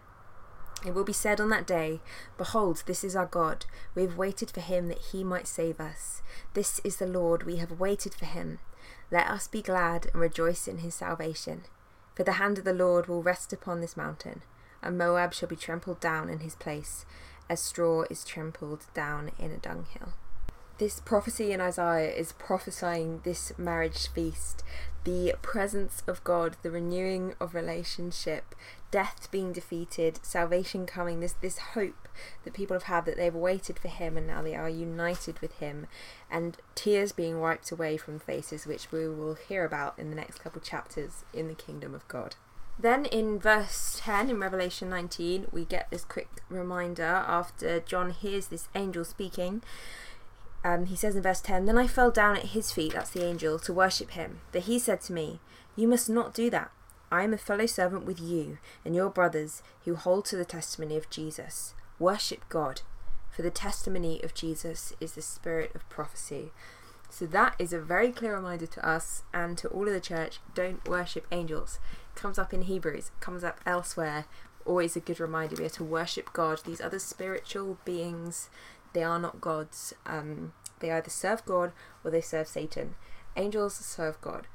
It 0.85 0.95
will 0.95 1.05
be 1.05 1.13
said 1.13 1.41
on 1.41 1.49
that 1.51 1.67
day, 1.67 2.01
Behold, 2.37 2.83
this 2.87 3.05
is 3.05 3.15
our 3.15 3.27
God. 3.27 3.67
We 3.95 4.03
have 4.03 4.17
waited 4.17 4.51
for 4.51 4.61
him 4.61 4.89
that 4.89 4.99
he 5.13 5.23
might 5.23 5.47
save 5.47 5.81
us. 5.81 6.23
This 6.55 6.81
is 6.83 6.97
the 6.97 7.07
Lord, 7.07 7.45
we 7.45 7.57
have 7.57 7.79
waited 7.79 8.15
for 8.15 8.27
him. 8.27 8.59
Let 9.11 9.29
us 9.29 9.47
be 9.47 9.63
glad 9.63 10.07
and 10.07 10.21
rejoice 10.21 10.67
in 10.67 10.79
his 10.79 10.95
salvation. 10.95 11.63
For 12.17 12.25
the 12.25 12.33
hand 12.33 12.59
of 12.59 12.65
the 12.65 12.75
Lord 12.75 13.07
will 13.07 13.23
rest 13.23 13.53
upon 13.53 13.81
this 13.81 13.97
mountain, 13.97 14.43
and 14.83 14.99
Moab 14.99 15.33
shall 15.33 15.49
be 15.49 15.57
trampled 15.57 16.01
down 16.01 16.29
in 16.29 16.41
his 16.41 16.57
place, 16.57 17.07
as 17.49 17.61
straw 17.61 18.05
is 18.11 18.25
trampled 18.25 18.87
down 18.93 19.31
in 19.39 19.51
a 19.53 19.59
dunghill. 19.59 20.15
This 20.83 20.99
prophecy 20.99 21.53
in 21.53 21.61
Isaiah 21.61 22.13
is 22.13 22.33
prophesying 22.33 23.21
this 23.23 23.57
marriage 23.57 24.09
feast, 24.09 24.65
the 25.05 25.37
presence 25.41 26.03
of 26.09 26.25
God, 26.25 26.57
the 26.65 26.73
renewing 26.73 27.37
of 27.39 27.55
relationship, 27.55 28.53
death 28.91 29.29
being 29.31 29.53
defeated, 29.53 30.19
salvation 30.25 30.85
coming, 30.85 31.21
this 31.21 31.35
this 31.35 31.59
hope 31.77 32.09
that 32.43 32.53
people 32.53 32.75
have 32.75 32.83
had 32.83 33.05
that 33.05 33.17
they've 33.17 33.33
waited 33.33 33.79
for 33.79 33.87
him 33.87 34.17
and 34.17 34.27
now 34.27 34.43
they 34.43 34.57
are 34.57 34.69
united 34.69 35.39
with 35.39 35.53
him, 35.59 35.87
and 36.29 36.57
tears 36.75 37.13
being 37.13 37.39
wiped 37.39 37.71
away 37.71 37.97
from 37.97 38.19
faces, 38.19 38.67
which 38.67 38.91
we 38.91 39.09
will 39.09 39.35
hear 39.35 39.65
about 39.65 39.97
in 39.97 40.11
the 40.11 40.17
next 40.17 40.39
couple 40.39 40.61
chapters 40.61 41.25
in 41.33 41.47
the 41.47 41.55
kingdom 41.55 41.95
of 41.95 42.09
God. 42.09 42.35
Then 42.77 43.05
in 43.05 43.39
verse 43.39 44.01
10 44.03 44.31
in 44.31 44.41
Revelation 44.41 44.91
19, 44.91 45.47
we 45.53 45.65
get 45.65 45.89
this 45.93 46.05
quick 46.05 46.43
reminder 46.49 47.05
after 47.05 47.79
John 47.79 48.11
hears 48.11 48.49
this 48.49 48.69
angel 48.75 49.05
speaking. 49.05 49.63
Um, 50.65 50.87
he 50.87 50.97
says 50.97 51.17
in 51.17 51.23
verse 51.23 51.41
10 51.41 51.67
Then 51.67 51.79
I 51.79 51.87
fell 51.87 52.11
down 52.11 52.37
at 52.37 52.47
his 52.47 52.71
feet, 52.71 52.93
that's 52.93 53.11
the 53.11 53.25
angel, 53.25 53.59
to 53.61 53.73
worship 53.73 54.13
him. 54.13 54.41
But 54.53 54.63
he 54.63 54.79
said 54.79 55.01
to 55.03 55.13
me, 55.13 55.41
You 55.77 55.89
must 55.89 56.09
not 56.09 56.35
do 56.35 56.51
that. 56.51 56.71
I 57.11 57.25
am 57.25 57.35
a 57.35 57.39
fellow 57.39 57.67
servant 57.67 58.07
with 58.07 58.21
you 58.21 58.59
and 58.85 58.95
your 58.95 59.11
brothers 59.11 59.63
who 59.85 59.97
hold 59.97 60.25
to 60.27 60.37
the 60.37 60.47
testimony 60.47 60.97
of 60.97 61.11
Jesus. 61.11 61.75
Worship 61.99 62.49
God, 62.49 62.81
for 63.31 63.43
the 63.43 63.51
testimony 63.51 64.23
of 64.23 64.35
Jesus 64.35 64.95
is 64.99 65.13
the 65.13 65.23
spirit 65.23 65.75
of 65.75 65.89
prophecy. 65.91 66.53
So 67.11 67.27
that 67.27 67.55
is 67.59 67.75
a 67.75 67.79
very 67.79 68.11
clear 68.11 68.35
reminder 68.35 68.67
to 68.67 68.89
us 68.89 69.25
and 69.35 69.59
to 69.59 69.69
all 69.69 69.87
of 69.87 69.93
the 69.93 70.01
church 70.01 70.39
don't 70.55 70.89
worship 70.89 71.27
angels. 71.31 71.79
It 72.17 72.19
comes 72.19 72.39
up 72.39 72.55
in 72.55 72.63
Hebrews, 72.63 73.11
comes 73.21 73.45
up 73.45 73.61
elsewhere. 73.67 74.25
Always 74.65 74.97
a 74.97 75.01
good 75.01 75.21
reminder 75.21 75.57
we 75.59 75.67
are 75.67 75.71
to 75.71 75.85
worship 75.85 76.33
God. 76.33 76.63
These 76.65 76.81
other 76.81 76.99
spiritual 76.99 77.77
beings, 77.85 78.49
they 78.93 79.03
are 79.03 79.19
not 79.19 79.41
gods. 79.41 79.95
Um, 80.07 80.53
they 80.81 80.91
either 80.91 81.11
serve 81.11 81.45
God 81.45 81.73
or 82.05 82.11
they 82.11 82.21
serve 82.21 82.49
Satan. 82.49 82.95
Angels 83.37 83.75
serve 83.75 84.21
God, 84.21 84.47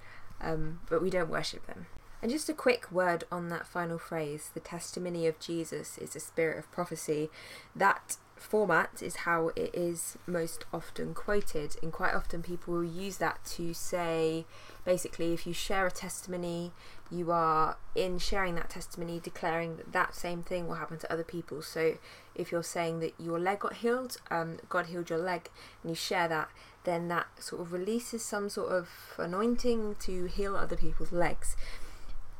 um, 0.41 0.82
but 0.89 1.01
we 1.01 1.10
don't 1.10 1.29
worship 1.29 1.65
them. 1.65 1.88
And 2.22 2.32
just 2.32 2.50
a 2.50 2.53
quick 2.53 2.91
word 2.91 3.24
on 3.32 3.50
that 3.50 3.67
final 3.67 3.98
phrase 3.98 4.50
the 4.53 4.60
testimony 4.60 5.27
of 5.27 5.39
Jesus 5.39 5.98
is 5.98 6.15
a 6.15 6.20
spirit 6.20 6.58
of 6.58 6.72
prophecy. 6.72 7.29
That 7.75 8.17
format 8.39 9.01
is 9.01 9.17
how 9.17 9.50
it 9.56 9.72
is 9.74 10.17
most 10.25 10.65
often 10.74 11.13
quoted, 11.13 11.75
and 11.82 11.91
quite 11.91 12.13
often 12.13 12.41
people 12.41 12.75
will 12.75 12.84
use 12.84 13.17
that 13.17 13.44
to 13.56 13.74
say 13.74 14.46
basically, 14.86 15.34
if 15.34 15.46
you 15.46 15.53
share 15.53 15.86
a 15.88 15.91
testimony, 15.91 16.72
you 17.12 17.32
are 17.32 17.77
in 17.96 18.17
sharing 18.20 18.56
that 18.56 18.70
testimony 18.70 19.20
declaring 19.20 19.77
that 19.77 19.91
that 19.91 20.15
same 20.15 20.44
thing 20.44 20.67
will 20.67 20.75
happen 20.75 20.98
to 20.98 21.12
other 21.12 21.24
people. 21.24 21.62
So 21.62 21.98
if 22.36 22.51
you're 22.51 22.63
saying 22.63 23.00
that 23.00 23.13
your 23.20 23.39
leg 23.39 23.60
got 23.60 23.74
healed, 23.77 24.17
um, 24.32 24.58
God 24.70 24.88
healed 24.88 25.10
your 25.10 25.20
leg, 25.20 25.50
and 25.84 25.91
you 25.91 25.96
share 25.96 26.27
that, 26.27 26.50
then 26.84 27.08
that 27.10 27.27
sort 27.39 27.62
of 27.62 27.74
releases 27.74 28.24
some 28.24 28.50
sort 28.50 28.72
of 28.72 28.89
anointing 29.17 29.96
to 30.00 30.25
heal 30.25 30.56
other 30.56 30.77
people's 30.77 31.12
legs. 31.12 31.56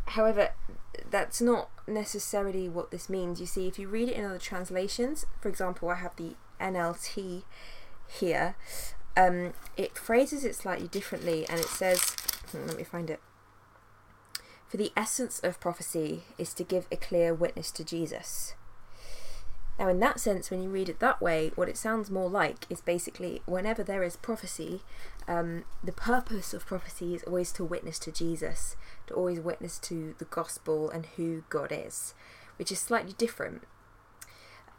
However, 0.08 0.50
that's 1.10 1.42
not 1.42 1.70
necessarily 1.86 2.70
what 2.70 2.92
this 2.92 3.10
means. 3.10 3.40
You 3.40 3.46
see, 3.46 3.68
if 3.68 3.78
you 3.78 3.88
read 3.88 4.10
it 4.10 4.16
in 4.16 4.26
other 4.26 4.38
translations, 4.38 5.26
for 5.42 5.50
example, 5.50 5.90
I 5.90 5.96
have 5.96 6.16
the 6.16 6.36
NLT 6.60 7.44
here, 8.08 8.56
um, 9.16 9.54
it 9.76 9.98
phrases 9.98 10.46
it 10.46 10.56
slightly 10.56 10.88
differently 10.88 11.46
and 11.50 11.60
it 11.60 11.68
says, 11.68 12.16
hmm, 12.52 12.68
let 12.68 12.78
me 12.78 12.84
find 12.84 13.10
it. 13.10 13.20
For 14.70 14.78
the 14.78 14.92
essence 14.98 15.40
of 15.44 15.60
prophecy 15.60 16.24
is 16.38 16.54
to 16.56 16.64
give 16.64 16.88
a 16.92 16.98
clear 16.98 17.34
witness 17.34 17.72
to 17.72 17.84
Jesus. 17.84 18.54
Now, 19.80 19.90
in 19.90 20.00
that 20.00 20.20
sense, 20.20 20.50
when 20.50 20.62
you 20.62 20.70
read 20.70 20.90
it 20.90 21.00
that 21.00 21.22
way, 21.22 21.52
what 21.56 21.70
it 21.70 21.78
sounds 21.78 22.10
more 22.10 22.30
like 22.30 22.66
is 22.70 22.82
basically 22.82 23.42
whenever 23.46 23.84
there 23.84 24.04
is 24.04 24.18
prophecy, 24.18 24.82
um, 25.28 25.66
the 25.84 25.92
purpose 25.92 26.54
of 26.54 26.66
prophecy 26.66 27.14
is 27.14 27.24
always 27.24 27.52
to 27.54 27.66
witness 27.66 28.00
to 28.00 28.12
Jesus, 28.12 28.76
to 29.08 29.14
always 29.14 29.40
witness 29.40 29.78
to 29.80 30.16
the 30.20 30.26
gospel 30.26 30.90
and 30.90 31.06
who 31.18 31.44
God 31.50 31.72
is, 31.72 32.14
which 32.58 32.72
is 32.72 32.80
slightly 32.80 33.14
different. 33.14 33.64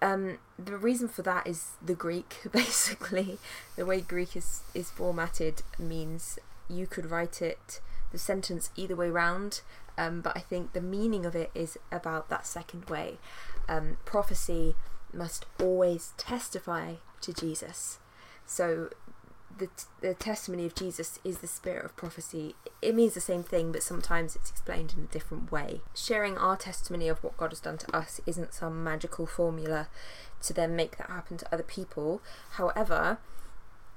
Um, 0.00 0.38
the 0.59 0.76
reason 0.76 1.09
for 1.09 1.23
that 1.23 1.47
is 1.47 1.73
the 1.85 1.95
Greek, 1.95 2.38
basically. 2.52 3.38
The 3.76 3.85
way 3.85 4.00
Greek 4.00 4.37
is, 4.37 4.62
is 4.75 4.90
formatted 4.90 5.62
means 5.78 6.38
you 6.69 6.87
could 6.87 7.11
write 7.11 7.43
it, 7.43 7.81
the 8.11 8.19
sentence, 8.19 8.71
either 8.76 8.97
way 8.97 9.11
round, 9.11 9.61
um, 9.99 10.21
but 10.21 10.37
I 10.37 10.40
think 10.40 10.73
the 10.73 10.81
meaning 10.81 11.26
of 11.26 11.35
it 11.35 11.50
is 11.55 11.76
about 11.90 12.31
that 12.31 12.47
second 12.47 12.87
way. 12.87 13.19
Um, 13.69 13.99
prophecy 14.05 14.76
must 15.12 15.45
always 15.61 16.14
testify 16.17 16.95
to 17.21 17.33
Jesus. 17.33 17.99
So 18.47 18.90
the, 19.58 19.68
the 20.00 20.14
testimony 20.14 20.64
of 20.66 20.74
Jesus 20.74 21.18
is 21.24 21.38
the 21.38 21.46
spirit 21.46 21.84
of 21.84 21.96
prophecy. 21.96 22.54
It 22.80 22.94
means 22.94 23.14
the 23.14 23.20
same 23.20 23.42
thing, 23.42 23.72
but 23.72 23.82
sometimes 23.82 24.36
it's 24.36 24.50
explained 24.50 24.94
in 24.96 25.04
a 25.04 25.06
different 25.06 25.50
way. 25.50 25.80
Sharing 25.94 26.38
our 26.38 26.56
testimony 26.56 27.08
of 27.08 27.22
what 27.22 27.36
God 27.36 27.50
has 27.50 27.60
done 27.60 27.78
to 27.78 27.96
us 27.96 28.20
isn't 28.26 28.54
some 28.54 28.82
magical 28.82 29.26
formula 29.26 29.88
to 30.42 30.52
then 30.52 30.76
make 30.76 30.96
that 30.98 31.08
happen 31.10 31.36
to 31.38 31.52
other 31.52 31.62
people. 31.62 32.22
However, 32.52 33.18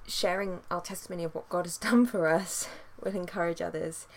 sharing 0.08 0.62
our 0.70 0.82
testimony 0.82 1.24
of 1.24 1.36
what 1.36 1.50
God 1.50 1.66
has 1.66 1.78
done 1.90 2.06
for 2.06 2.28
us 2.28 2.68
will 3.02 3.16
encourage 3.16 3.62
others 3.62 4.08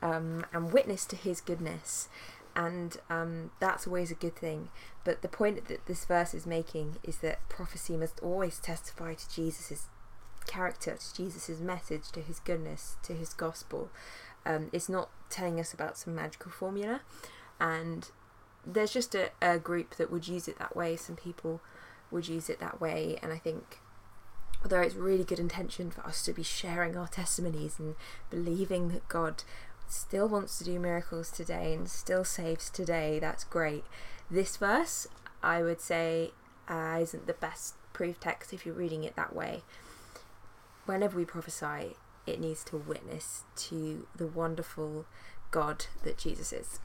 um, 0.00 0.44
and 0.52 0.72
witness 0.72 1.04
to 1.06 1.16
his 1.16 1.40
goodness. 1.40 2.08
And 2.54 2.98
um, 3.08 3.50
that's 3.60 3.86
always 3.86 4.10
a 4.10 4.16
good 4.16 4.36
thing. 4.36 4.68
But 5.04 5.22
the 5.22 5.28
point 5.28 5.66
that 5.68 5.86
this 5.86 6.04
verse 6.04 6.34
is 6.34 6.46
making 6.46 6.96
is 7.02 7.18
that 7.18 7.48
prophecy 7.48 7.96
must 7.96 8.20
always 8.20 8.58
testify 8.58 9.14
to 9.14 9.34
Jesus' 9.34 9.88
character, 10.46 10.96
to 10.96 11.14
Jesus' 11.14 11.60
message, 11.60 12.10
to 12.12 12.20
his 12.20 12.40
goodness, 12.40 12.96
to 13.02 13.14
his 13.14 13.34
gospel. 13.34 13.90
Um, 14.44 14.68
it's 14.72 14.88
not 14.88 15.10
telling 15.30 15.60
us 15.60 15.72
about 15.72 15.96
some 15.96 16.14
magical 16.14 16.50
formula. 16.50 17.00
And 17.60 18.10
there's 18.66 18.92
just 18.92 19.14
a, 19.14 19.30
a 19.40 19.58
group 19.58 19.96
that 19.96 20.10
would 20.10 20.28
use 20.28 20.48
it 20.48 20.58
that 20.58 20.76
way. 20.76 20.96
Some 20.96 21.16
people 21.16 21.60
would 22.10 22.28
use 22.28 22.48
it 22.50 22.60
that 22.60 22.80
way. 22.80 23.18
And 23.22 23.32
I 23.32 23.38
think 23.38 23.78
although 24.62 24.80
it's 24.80 24.94
really 24.94 25.24
good 25.24 25.40
intention 25.40 25.90
for 25.90 26.02
us 26.06 26.22
to 26.24 26.32
be 26.32 26.42
sharing 26.42 26.96
our 26.96 27.08
testimonies 27.08 27.78
and 27.78 27.94
believing 28.30 28.88
that 28.90 29.08
God 29.08 29.42
still 29.88 30.28
wants 30.28 30.58
to 30.58 30.64
do 30.64 30.78
miracles 30.78 31.30
today 31.30 31.74
and 31.74 31.88
still 31.88 32.24
saves 32.24 32.70
today, 32.70 33.18
that's 33.18 33.44
great. 33.44 33.84
This 34.30 34.56
verse, 34.56 35.06
I 35.42 35.62
would 35.62 35.80
say, 35.80 36.32
uh, 36.68 36.98
isn't 37.00 37.26
the 37.26 37.34
best 37.34 37.74
proof 37.92 38.20
text 38.20 38.52
if 38.52 38.64
you're 38.64 38.74
reading 38.74 39.04
it 39.04 39.16
that 39.16 39.34
way. 39.34 39.62
Whenever 40.84 41.16
we 41.16 41.24
prophesy, 41.24 41.96
it 42.26 42.40
needs 42.40 42.64
to 42.64 42.76
witness 42.76 43.44
to 43.56 44.06
the 44.16 44.26
wonderful 44.26 45.06
God 45.50 45.86
that 46.02 46.18
Jesus 46.18 46.52
is. 46.52 46.80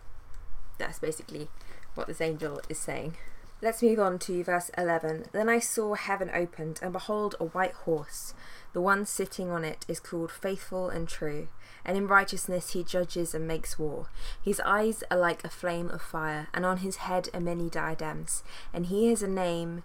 That's 0.78 1.00
basically 1.00 1.50
what 1.96 2.08
this 2.08 2.22
angel 2.22 2.62
is 2.70 2.78
saying. 2.78 3.16
Let's 3.60 3.82
move 3.82 3.98
on 3.98 4.20
to 4.20 4.44
verse 4.44 4.70
11. 4.78 5.30
Then 5.32 5.50
I 5.50 5.58
saw 5.58 5.96
heaven 5.96 6.30
opened, 6.32 6.80
and 6.84 6.94
behold, 6.94 7.34
a 7.40 7.46
white 7.46 7.74
horse. 7.74 8.36
The 8.74 8.82
one 8.82 9.04
sitting 9.08 9.50
on 9.50 9.66
it 9.66 9.84
is 9.88 10.00
called 10.00 10.32
Faithful 10.32 10.90
and 10.90 11.08
True, 11.08 11.48
and 11.84 11.98
in 11.98 12.08
righteousness 12.08 12.74
he 12.74 12.84
judges 12.84 13.34
and 13.34 13.48
makes 13.48 13.80
war. 13.80 14.10
His 14.44 14.60
eyes 14.60 15.04
are 15.10 15.18
like 15.18 15.44
a 15.44 15.50
flame 15.50 15.90
of 15.90 16.04
fire, 16.04 16.50
and 16.54 16.68
on 16.68 16.78
his 16.78 16.98
head 16.98 17.30
are 17.34 17.40
many 17.40 17.68
diadems, 17.68 18.44
and 18.72 18.86
he 18.86 19.10
has 19.10 19.24
a 19.24 19.28
name 19.28 19.82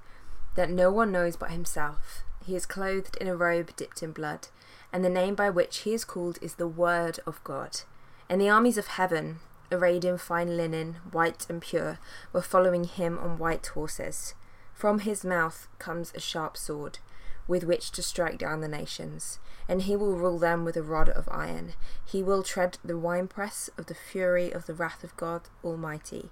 that 0.54 0.69
no 0.69 0.92
one 0.92 1.11
knows 1.11 1.37
but 1.37 1.50
himself. 1.50 2.25
He 2.44 2.56
is 2.56 2.66
clothed 2.66 3.16
in 3.18 3.28
a 3.28 3.37
robe 3.37 3.70
dipped 3.76 4.02
in 4.02 4.11
blood, 4.11 4.49
and 4.92 5.04
the 5.04 5.08
name 5.08 5.37
by 5.37 5.49
which 5.49 5.78
he 5.78 5.94
is 5.94 6.04
called 6.04 6.38
is 6.42 6.56
the 6.56 6.66
Word 6.66 7.20
of 7.25 7.42
God. 7.44 7.82
And 8.28 8.40
the 8.40 8.49
armies 8.49 8.78
of 8.78 8.88
heaven, 8.88 9.38
arrayed 9.70 10.04
in 10.04 10.18
fine 10.18 10.56
linen, 10.56 10.96
white 11.12 11.46
and 11.49 11.62
pure, 11.62 11.99
were 12.32 12.42
following 12.42 12.84
him 12.84 13.16
on 13.18 13.38
white 13.38 13.66
horses. 13.68 14.34
From 14.75 15.00
his 15.00 15.25
mouth 15.25 15.68
comes 15.78 16.12
a 16.14 16.20
sharp 16.20 16.56
sword, 16.56 16.99
with 17.46 17.62
which 17.62 17.92
to 17.92 18.02
strike 18.02 18.38
down 18.38 18.61
the 18.61 18.68
nations, 18.68 19.38
and 19.68 19.82
he 19.82 19.94
will 19.94 20.16
rule 20.16 20.38
them 20.40 20.64
with 20.64 20.76
a 20.76 20.82
rod 20.82 21.08
of 21.11 21.28
iron. 21.30 21.75
He 22.04 22.25
will 22.25 22.42
tread 22.42 22.78
the 22.84 22.99
winepress 22.99 23.70
of 23.78 23.87
the 23.87 23.94
fury 23.94 24.50
of 24.50 24.66
the 24.66 24.75
wrath 24.75 25.04
of 25.04 25.16
God 25.16 25.42
Almighty. 25.62 26.30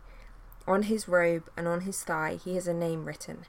On 0.67 0.83
his 0.83 1.07
robe 1.07 1.49
and 1.57 1.69
on 1.69 1.83
his 1.83 2.03
thigh 2.03 2.35
he 2.43 2.57
has 2.57 2.67
a 2.67 2.75
name 2.75 3.05
written 3.05 3.47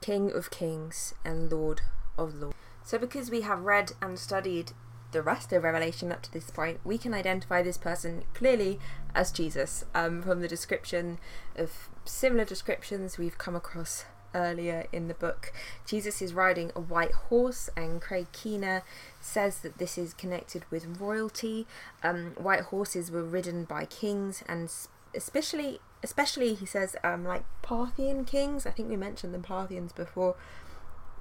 King 0.00 0.32
of 0.32 0.50
Kings 0.50 1.14
and 1.24 1.50
Lord 1.50 1.82
of 2.16 2.34
Lords. 2.34 2.56
So, 2.84 2.98
because 2.98 3.30
we 3.30 3.42
have 3.42 3.60
read 3.60 3.92
and 4.00 4.18
studied 4.18 4.72
the 5.12 5.22
rest 5.22 5.52
of 5.52 5.64
Revelation 5.64 6.12
up 6.12 6.22
to 6.22 6.32
this 6.32 6.50
point, 6.50 6.80
we 6.84 6.98
can 6.98 7.14
identify 7.14 7.62
this 7.62 7.78
person 7.78 8.24
clearly 8.34 8.78
as 9.14 9.32
Jesus 9.32 9.84
um, 9.94 10.22
from 10.22 10.40
the 10.40 10.48
description 10.48 11.18
of 11.56 11.88
similar 12.04 12.44
descriptions 12.44 13.18
we've 13.18 13.38
come 13.38 13.56
across 13.56 14.04
earlier 14.34 14.86
in 14.92 15.08
the 15.08 15.14
book. 15.14 15.52
Jesus 15.86 16.22
is 16.22 16.32
riding 16.32 16.70
a 16.74 16.80
white 16.80 17.12
horse, 17.12 17.68
and 17.76 18.00
Craig 18.00 18.26
Keener 18.32 18.82
says 19.20 19.60
that 19.60 19.78
this 19.78 19.98
is 19.98 20.14
connected 20.14 20.64
with 20.70 21.00
royalty. 21.00 21.66
Um, 22.02 22.32
white 22.36 22.62
horses 22.62 23.10
were 23.10 23.24
ridden 23.24 23.64
by 23.64 23.84
kings, 23.84 24.42
and 24.46 24.72
especially, 25.14 25.80
especially 26.02 26.54
he 26.54 26.66
says, 26.66 26.96
um, 27.04 27.24
like 27.24 27.44
Parthian 27.62 28.24
kings. 28.24 28.66
I 28.66 28.70
think 28.70 28.88
we 28.88 28.96
mentioned 28.96 29.34
the 29.34 29.38
Parthians 29.38 29.92
before 29.92 30.36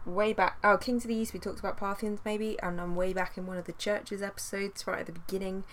way 0.05 0.33
back. 0.33 0.57
Oh, 0.63 0.77
Kings 0.77 1.03
of 1.03 1.09
the 1.09 1.15
East. 1.15 1.33
We 1.33 1.39
talked 1.39 1.59
about 1.59 1.77
Parthians 1.77 2.19
maybe, 2.24 2.59
and 2.62 2.79
I'm 2.79 2.95
way 2.95 3.13
back 3.13 3.38
in 3.38 3.45
one 3.45 3.57
of 3.57 3.65
the 3.65 3.74
churches 3.74 4.21
episodes 4.21 4.86
right 4.88 5.00
at 5.00 5.05
the 5.05 5.12
beginning. 5.12 5.63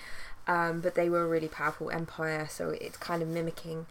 Um, 0.46 0.80
but 0.80 0.94
they 0.94 1.08
were 1.08 1.24
a 1.24 1.28
really 1.28 1.48
powerful 1.48 1.90
empire, 1.90 2.46
so 2.48 2.70
it's 2.70 2.96
kind 2.96 3.22
of 3.22 3.28
mimicking 3.28 3.86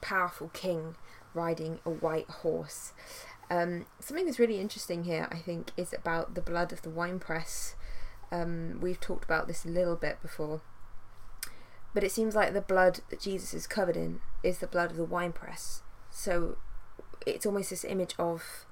powerful 0.00 0.48
king 0.52 0.96
riding 1.32 1.80
a 1.84 1.90
white 1.90 2.28
horse. 2.28 2.92
Um, 3.50 3.86
something 4.00 4.26
that's 4.26 4.38
really 4.38 4.60
interesting 4.60 5.04
here, 5.04 5.28
I 5.30 5.38
think, 5.38 5.70
is 5.76 5.92
about 5.92 6.34
the 6.34 6.40
blood 6.40 6.72
of 6.72 6.82
the 6.82 6.90
winepress. 6.90 7.74
Um, 8.30 8.78
we've 8.80 9.00
talked 9.00 9.24
about 9.24 9.48
this 9.48 9.64
a 9.64 9.68
little 9.68 9.96
bit 9.96 10.20
before. 10.20 10.60
But 11.94 12.04
it 12.04 12.12
seems 12.12 12.34
like 12.34 12.52
the 12.52 12.60
blood 12.60 13.00
that 13.08 13.20
Jesus 13.20 13.54
is 13.54 13.66
covered 13.66 13.96
in 13.96 14.20
is 14.42 14.58
the 14.58 14.66
blood 14.66 14.90
of 14.90 14.96
the 14.96 15.04
winepress. 15.04 15.82
So 16.10 16.58
it's 17.24 17.46
almost 17.46 17.70
this 17.70 17.84
image 17.84 18.14
of 18.18 18.66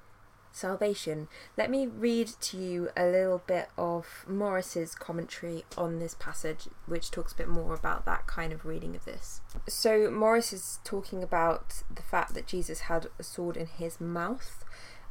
salvation. 0.53 1.27
Let 1.57 1.69
me 1.69 1.87
read 1.87 2.27
to 2.41 2.57
you 2.57 2.89
a 2.95 3.05
little 3.05 3.41
bit 3.45 3.69
of 3.77 4.25
Morris's 4.27 4.95
commentary 4.95 5.65
on 5.77 5.99
this 5.99 6.13
passage, 6.13 6.67
which 6.85 7.11
talks 7.11 7.33
a 7.33 7.35
bit 7.35 7.49
more 7.49 7.73
about 7.73 8.05
that 8.05 8.27
kind 8.27 8.53
of 8.53 8.65
reading 8.65 8.95
of 8.95 9.05
this. 9.05 9.41
So, 9.67 10.09
Morris 10.11 10.53
is 10.53 10.79
talking 10.83 11.23
about 11.23 11.83
the 11.93 12.03
fact 12.03 12.33
that 12.35 12.47
Jesus 12.47 12.81
had 12.81 13.07
a 13.19 13.23
sword 13.23 13.57
in 13.57 13.65
his 13.65 13.99
mouth. 13.99 14.63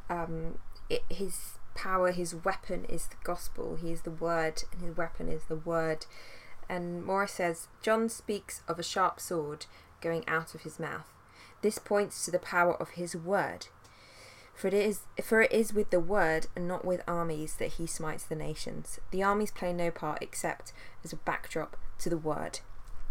Um, 0.09 0.57
it, 0.89 1.03
his 1.09 1.57
power, 1.75 2.11
his 2.11 2.33
weapon 2.33 2.85
is 2.85 3.07
the 3.07 3.15
gospel, 3.23 3.75
he 3.75 3.91
is 3.91 4.01
the 4.01 4.11
word, 4.11 4.63
and 4.71 4.81
his 4.81 4.95
weapon 4.95 5.27
is 5.27 5.43
the 5.45 5.55
word. 5.55 6.05
And 6.69 7.03
Morris 7.05 7.33
says, 7.33 7.67
John 7.81 8.09
speaks 8.09 8.61
of 8.67 8.79
a 8.79 8.83
sharp 8.83 9.19
sword 9.19 9.65
going 10.01 10.27
out 10.27 10.55
of 10.55 10.61
his 10.61 10.79
mouth. 10.79 11.07
This 11.61 11.79
points 11.79 12.25
to 12.25 12.31
the 12.31 12.39
power 12.39 12.75
of 12.75 12.91
his 12.91 13.15
word. 13.15 13.67
For 14.53 14.67
it 14.67 14.73
is 14.73 15.01
for 15.23 15.41
it 15.41 15.51
is 15.51 15.73
with 15.73 15.89
the 15.89 15.99
word 15.99 16.47
and 16.55 16.67
not 16.67 16.85
with 16.85 17.01
armies 17.07 17.55
that 17.55 17.73
he 17.73 17.87
smites 17.87 18.23
the 18.23 18.35
nations. 18.35 18.99
The 19.11 19.23
armies 19.23 19.51
play 19.51 19.73
no 19.73 19.89
part 19.89 20.21
except 20.21 20.73
as 21.03 21.11
a 21.11 21.17
backdrop 21.17 21.75
to 21.99 22.09
the 22.09 22.17
word. 22.17 22.59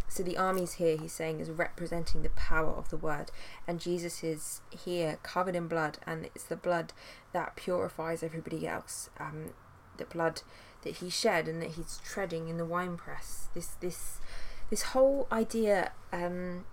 So 0.09 0.23
the 0.23 0.37
armies 0.37 0.75
here, 0.75 0.99
he's 0.99 1.15
saying, 1.15 1.41
is 1.41 1.51
representing 1.51 2.23
the 2.23 2.29
power 2.31 2.69
of 2.69 2.91
the 2.91 2.99
word, 2.99 3.31
and 3.67 3.81
Jesus 3.81 4.23
is 4.23 4.61
here 4.69 5.19
covered 5.23 5.57
in 5.57 5.69
blood, 5.69 5.97
and 6.07 6.27
it's 6.27 6.45
the 6.45 6.55
blood 6.55 6.93
that 7.33 7.57
purifies 7.57 8.23
everybody 8.23 8.69
else. 8.69 9.09
Um, 9.19 9.55
the 9.97 10.05
blood 10.05 10.43
that 10.83 10.97
he 10.97 11.11
shed 11.11 11.49
and 11.49 11.63
that 11.63 11.73
he's 11.73 12.01
treading 12.05 12.49
in 12.49 12.57
the 12.57 12.65
winepress. 12.65 13.49
This 13.55 13.69
this 13.81 14.19
this 14.71 14.83
whole 14.83 15.27
idea. 15.31 15.93
Um, 16.13 16.65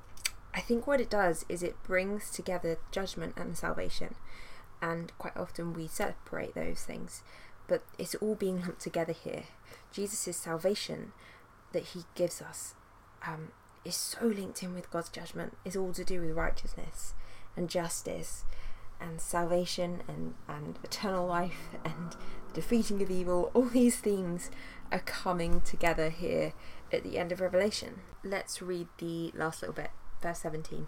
I 0.52 0.62
think 0.62 0.88
what 0.88 1.00
it 1.00 1.12
does 1.12 1.46
is 1.48 1.62
it 1.62 1.82
brings 1.84 2.32
together 2.32 2.80
judgment 2.92 3.34
and 3.38 3.56
salvation 3.56 4.16
and 4.82 5.12
quite 5.18 5.36
often 5.36 5.74
we 5.74 5.88
separate 5.88 6.56
those 6.56 6.84
things, 6.84 7.24
but 7.68 7.84
it's 7.98 8.16
all 8.16 8.36
being 8.36 8.62
lumped 8.62 8.82
together 8.82 9.14
here. 9.14 9.44
Jesus' 9.92 10.38
salvation 10.38 11.12
that 11.74 11.84
he 11.84 12.04
gives 12.16 12.42
us 12.42 12.76
um, 13.26 13.50
is 13.84 13.96
so 13.96 14.26
linked 14.26 14.64
in 14.64 14.74
with 14.74 14.92
God's 14.92 15.10
judgment, 15.10 15.58
It's 15.66 15.76
all 15.76 15.94
to 15.94 16.04
do 16.04 16.22
with 16.22 16.32
righteousness 16.32 17.14
and 17.56 17.70
justice 17.70 18.46
and 19.00 19.22
salvation 19.22 20.04
and, 20.08 20.34
and 20.48 20.80
eternal 20.84 21.26
life 21.26 21.70
and 21.84 22.16
defeating 22.54 23.02
of 23.02 23.12
evil. 23.12 23.52
All 23.54 23.66
these 23.66 23.98
themes 23.98 24.50
are 24.92 25.00
coming 25.00 25.62
together 25.62 26.10
here 26.10 26.54
at 26.92 27.04
the 27.04 27.18
end 27.18 27.32
of 27.32 27.42
Revelation. 27.42 28.02
Let's 28.24 28.62
read 28.62 28.88
the 28.98 29.32
last 29.36 29.62
little 29.62 29.76
bit, 29.76 29.92
verse 30.22 30.40
17. 30.40 30.88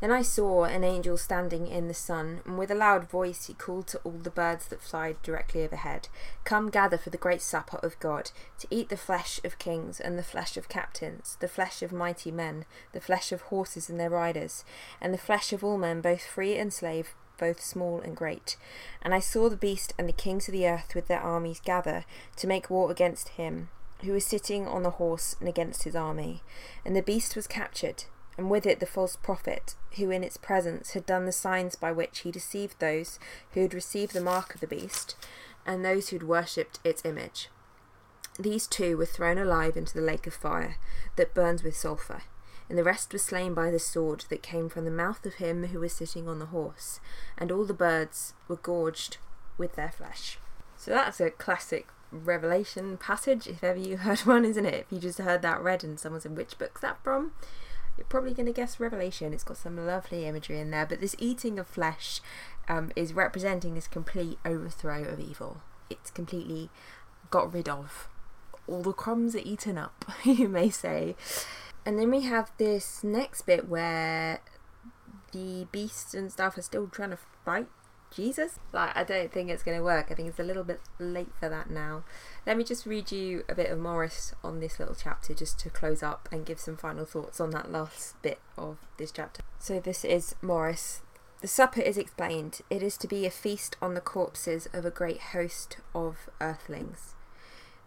Then 0.00 0.10
I 0.10 0.22
saw 0.22 0.64
an 0.64 0.82
angel 0.82 1.16
standing 1.16 1.68
in 1.68 1.86
the 1.86 1.94
sun, 1.94 2.40
and 2.44 2.58
with 2.58 2.72
a 2.72 2.74
loud 2.74 3.08
voice 3.08 3.46
he 3.46 3.54
called 3.54 3.86
to 3.88 3.98
all 3.98 4.12
the 4.12 4.30
birds 4.30 4.66
that 4.66 4.82
fly 4.82 5.14
directly 5.22 5.62
overhead 5.62 6.08
Come 6.44 6.70
gather 6.70 6.98
for 6.98 7.10
the 7.10 7.16
great 7.16 7.40
supper 7.40 7.78
of 7.84 7.98
God, 8.00 8.32
to 8.58 8.66
eat 8.68 8.88
the 8.88 8.96
flesh 8.96 9.40
of 9.44 9.60
kings, 9.60 10.00
and 10.00 10.18
the 10.18 10.24
flesh 10.24 10.56
of 10.56 10.68
captains, 10.68 11.36
the 11.38 11.46
flesh 11.46 11.82
of 11.82 11.92
mighty 11.92 12.32
men, 12.32 12.64
the 12.92 13.00
flesh 13.00 13.30
of 13.30 13.42
horses 13.42 13.88
and 13.88 14.00
their 14.00 14.10
riders, 14.10 14.64
and 15.00 15.14
the 15.14 15.18
flesh 15.18 15.52
of 15.52 15.62
all 15.62 15.78
men, 15.78 16.00
both 16.00 16.22
free 16.22 16.56
and 16.58 16.72
slave, 16.72 17.14
both 17.42 17.60
small 17.60 18.00
and 18.00 18.16
great. 18.16 18.56
And 19.02 19.12
I 19.12 19.18
saw 19.18 19.48
the 19.48 19.56
beast 19.56 19.92
and 19.98 20.08
the 20.08 20.12
kings 20.12 20.46
of 20.46 20.52
the 20.52 20.68
earth 20.68 20.94
with 20.94 21.08
their 21.08 21.20
armies 21.20 21.58
gather 21.58 22.04
to 22.36 22.46
make 22.46 22.70
war 22.70 22.88
against 22.88 23.30
him 23.30 23.68
who 24.02 24.12
was 24.12 24.24
sitting 24.24 24.66
on 24.66 24.84
the 24.84 24.90
horse 24.90 25.34
and 25.40 25.48
against 25.48 25.82
his 25.82 25.96
army. 25.96 26.42
And 26.84 26.94
the 26.94 27.02
beast 27.02 27.34
was 27.34 27.48
captured 27.48 28.04
and 28.38 28.50
with 28.50 28.66
it 28.66 28.80
the 28.80 28.86
false 28.86 29.16
prophet, 29.16 29.74
who 29.96 30.10
in 30.10 30.24
its 30.24 30.36
presence 30.36 30.92
had 30.92 31.04
done 31.04 31.26
the 31.26 31.32
signs 31.32 31.76
by 31.76 31.92
which 31.92 32.20
he 32.20 32.30
deceived 32.30 32.78
those 32.78 33.18
who 33.52 33.60
had 33.60 33.74
received 33.74 34.14
the 34.14 34.20
mark 34.20 34.54
of 34.54 34.60
the 34.60 34.66
beast, 34.66 35.16
and 35.66 35.84
those 35.84 36.08
who 36.08 36.16
had 36.16 36.26
worshipped 36.26 36.78
its 36.84 37.04
image. 37.04 37.48
These 38.38 38.66
two 38.66 38.96
were 38.96 39.06
thrown 39.06 39.36
alive 39.36 39.76
into 39.76 39.94
the 39.94 40.00
lake 40.00 40.26
of 40.26 40.34
fire 40.34 40.76
that 41.16 41.34
burns 41.34 41.62
with 41.62 41.76
sulphur, 41.76 42.22
and 42.68 42.78
the 42.78 42.84
rest 42.84 43.12
were 43.12 43.18
slain 43.18 43.54
by 43.54 43.70
the 43.70 43.78
sword 43.78 44.24
that 44.28 44.42
came 44.42 44.68
from 44.68 44.84
the 44.84 44.90
mouth 44.90 45.24
of 45.26 45.34
him 45.34 45.66
who 45.66 45.80
was 45.80 45.92
sitting 45.92 46.28
on 46.28 46.38
the 46.38 46.46
horse, 46.46 47.00
and 47.38 47.50
all 47.50 47.64
the 47.64 47.74
birds 47.74 48.34
were 48.48 48.56
gorged 48.56 49.18
with 49.58 49.74
their 49.74 49.90
flesh. 49.90 50.38
So 50.76 50.90
that's 50.90 51.20
a 51.20 51.30
classic 51.30 51.88
Revelation 52.10 52.98
passage, 52.98 53.46
if 53.46 53.62
ever 53.62 53.78
you 53.78 53.96
heard 53.98 54.20
one, 54.20 54.44
isn't 54.44 54.66
it? 54.66 54.86
If 54.86 54.92
you 54.92 54.98
just 54.98 55.18
heard 55.18 55.42
that 55.42 55.62
read 55.62 55.84
and 55.84 55.98
someone 55.98 56.20
said, 56.20 56.36
which 56.36 56.58
book's 56.58 56.80
that 56.80 57.02
from? 57.02 57.32
you're 57.96 58.06
probably 58.06 58.34
going 58.34 58.46
to 58.46 58.52
guess 58.52 58.80
Revelation. 58.80 59.32
It's 59.32 59.44
got 59.44 59.56
some 59.56 59.86
lovely 59.86 60.26
imagery 60.26 60.58
in 60.58 60.70
there, 60.70 60.86
but 60.86 61.00
this 61.00 61.16
eating 61.18 61.58
of 61.58 61.66
flesh 61.66 62.20
um, 62.68 62.90
is 62.96 63.12
representing 63.12 63.74
this 63.74 63.88
complete 63.88 64.38
overthrow 64.44 65.04
of 65.04 65.20
evil. 65.20 65.60
It's 65.90 66.10
completely 66.10 66.70
got 67.30 67.52
rid 67.52 67.68
of. 67.68 68.08
All 68.66 68.82
the 68.82 68.92
crumbs 68.92 69.34
are 69.34 69.42
eaten 69.44 69.76
up, 69.76 70.04
you 70.24 70.48
may 70.48 70.70
say. 70.70 71.16
And 71.84 71.98
then 71.98 72.10
we 72.10 72.22
have 72.22 72.52
this 72.58 73.02
next 73.02 73.42
bit 73.42 73.68
where 73.68 74.40
the 75.32 75.66
beasts 75.72 76.14
and 76.14 76.30
stuff 76.30 76.56
are 76.56 76.62
still 76.62 76.86
trying 76.86 77.10
to 77.10 77.18
fight 77.44 77.68
Jesus. 78.14 78.58
Like, 78.72 78.96
I 78.96 79.04
don't 79.04 79.32
think 79.32 79.50
it's 79.50 79.62
going 79.62 79.76
to 79.76 79.82
work. 79.82 80.08
I 80.10 80.14
think 80.14 80.28
it's 80.28 80.38
a 80.38 80.44
little 80.44 80.64
bit 80.64 80.80
late 80.98 81.32
for 81.40 81.48
that 81.48 81.70
now. 81.70 82.04
Let 82.46 82.56
me 82.56 82.64
just 82.64 82.86
read 82.86 83.10
you 83.10 83.44
a 83.48 83.54
bit 83.54 83.70
of 83.70 83.78
Morris 83.78 84.34
on 84.44 84.60
this 84.60 84.78
little 84.78 84.94
chapter 84.94 85.34
just 85.34 85.58
to 85.60 85.70
close 85.70 86.02
up 86.02 86.28
and 86.30 86.46
give 86.46 86.60
some 86.60 86.76
final 86.76 87.04
thoughts 87.04 87.40
on 87.40 87.50
that 87.50 87.72
last 87.72 88.20
bit 88.22 88.40
of 88.56 88.78
this 88.98 89.10
chapter. 89.10 89.42
So, 89.58 89.80
this 89.80 90.04
is 90.04 90.34
Morris. 90.42 91.02
The 91.40 91.48
supper 91.48 91.80
is 91.80 91.98
explained. 91.98 92.60
It 92.70 92.82
is 92.82 92.96
to 92.98 93.08
be 93.08 93.26
a 93.26 93.30
feast 93.30 93.76
on 93.82 93.94
the 93.94 94.00
corpses 94.00 94.68
of 94.72 94.84
a 94.84 94.90
great 94.90 95.20
host 95.32 95.78
of 95.92 96.28
earthlings. 96.40 97.14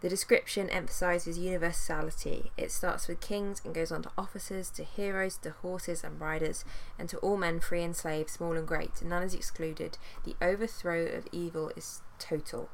The 0.02 0.08
description 0.10 0.68
emphasizes 0.68 1.38
universality. 1.38 2.52
It 2.56 2.70
starts 2.70 3.08
with 3.08 3.20
kings 3.20 3.62
and 3.64 3.74
goes 3.74 3.90
on 3.90 4.02
to 4.02 4.10
officers, 4.18 4.68
to 4.70 4.84
heroes, 4.84 5.38
to 5.38 5.50
horses 5.50 6.04
and 6.04 6.20
riders, 6.20 6.64
and 6.98 7.08
to 7.08 7.16
all 7.18 7.38
men, 7.38 7.60
free 7.60 7.82
and 7.82 7.96
slave, 7.96 8.28
small 8.28 8.56
and 8.56 8.68
great. 8.68 9.02
None 9.02 9.22
is 9.22 9.34
excluded. 9.34 9.96
The 10.24 10.36
overthrow 10.42 11.06
of 11.06 11.26
evil 11.32 11.72
is 11.76 12.02
total. 12.18 12.68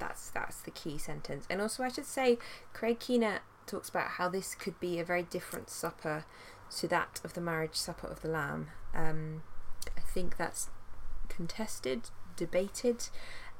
That's 0.00 0.30
that's 0.30 0.60
the 0.60 0.72
key 0.72 0.98
sentence. 0.98 1.46
And 1.48 1.60
also, 1.60 1.84
I 1.84 1.88
should 1.88 2.06
say, 2.06 2.38
Craig 2.72 2.98
Keener 2.98 3.40
talks 3.66 3.88
about 3.88 4.12
how 4.12 4.28
this 4.28 4.54
could 4.54 4.80
be 4.80 4.98
a 4.98 5.04
very 5.04 5.22
different 5.22 5.70
supper 5.70 6.24
to 6.76 6.88
that 6.88 7.20
of 7.22 7.34
the 7.34 7.40
marriage 7.40 7.76
supper 7.76 8.08
of 8.08 8.20
the 8.20 8.28
Lamb. 8.28 8.68
Um, 8.94 9.42
I 9.96 10.00
think 10.00 10.36
that's 10.36 10.70
contested, 11.28 12.10
debated. 12.36 13.08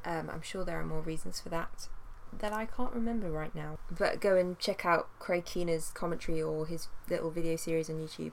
Um, 0.05 0.29
I'm 0.33 0.43
sure 0.43 0.65
there 0.65 0.81
are 0.81 0.85
more 0.85 1.01
reasons 1.01 1.41
for 1.41 1.49
that 1.51 1.89
that 2.37 2.53
I 2.53 2.67
can't 2.67 2.93
remember 2.93 3.31
right 3.31 3.55
now. 3.55 3.79
But 3.91 4.21
go 4.21 4.37
and 4.37 4.59
check 4.59 4.85
out 4.85 5.09
Craig 5.19 5.45
Keener's 5.45 5.91
commentary 5.91 6.43
or 6.43 6.67
his 6.67 6.89
little 7.09 7.31
video 7.31 7.57
series 7.57 7.89
on 7.91 7.97
YouTube 7.97 8.33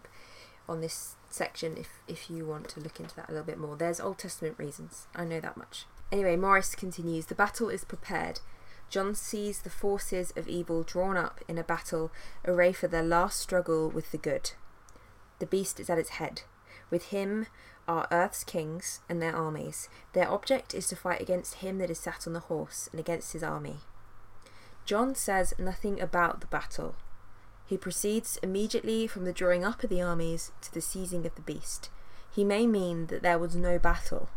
on 0.68 0.82
this 0.82 1.16
section 1.30 1.78
if 1.78 1.90
if 2.08 2.30
you 2.30 2.46
want 2.46 2.68
to 2.70 2.80
look 2.80 3.00
into 3.00 3.16
that 3.16 3.30
a 3.30 3.32
little 3.32 3.46
bit 3.46 3.58
more. 3.58 3.76
There's 3.76 4.00
Old 4.00 4.18
Testament 4.18 4.56
reasons. 4.58 5.08
I 5.16 5.26
know 5.26 5.40
that 5.40 5.58
much. 5.58 5.86
Anyway, 6.12 6.36
Morris 6.36 6.76
continues 6.76 7.28
The 7.28 7.36
battle 7.36 7.70
is 7.70 7.84
prepared. 7.84 8.40
John 8.90 9.16
sees 9.16 9.62
the 9.62 9.70
forces 9.70 10.32
of 10.36 10.48
evil 10.48 10.84
drawn 10.84 11.18
up 11.18 11.42
in 11.48 11.58
a 11.58 11.64
battle 11.64 12.12
array 12.46 12.72
for 12.72 12.88
their 12.88 13.04
last 13.04 13.40
struggle 13.40 13.90
with 13.90 14.12
the 14.12 14.18
good. 14.18 14.52
The 15.40 15.48
beast 15.48 15.80
is 15.80 15.90
at 15.90 15.98
its 15.98 16.10
head. 16.10 16.44
With 16.90 17.06
him 17.06 17.48
are 17.88 18.08
earth's 18.12 18.44
kings 18.44 19.02
and 19.08 19.22
their 19.22 19.36
armies. 19.36 19.90
Their 20.14 20.30
object 20.30 20.74
is 20.74 20.88
to 20.88 20.96
fight 20.96 21.22
against 21.22 21.56
him 21.56 21.78
that 21.80 21.90
is 21.90 22.00
sat 22.00 22.26
on 22.28 22.34
the 22.34 22.40
horse 22.40 22.90
and 22.92 23.00
against 23.00 23.34
his 23.34 23.44
army. 23.44 23.78
John 24.86 25.16
says 25.16 25.54
nothing 25.58 26.00
about 26.00 26.42
the 26.42 26.48
battle. 26.48 26.96
He 27.66 27.78
proceeds 27.78 28.38
immediately 28.44 29.08
from 29.08 29.26
the 29.26 29.34
drawing 29.34 29.66
up 29.66 29.84
of 29.84 29.90
the 29.90 30.02
armies 30.02 30.52
to 30.62 30.74
the 30.74 30.82
seizing 30.82 31.26
of 31.26 31.36
the 31.36 31.42
beast. 31.42 31.90
He 32.32 32.44
may 32.44 32.68
mean 32.68 33.08
that 33.08 33.24
there 33.24 33.40
was 33.40 33.56
no 33.56 33.80
battle, 33.80 34.30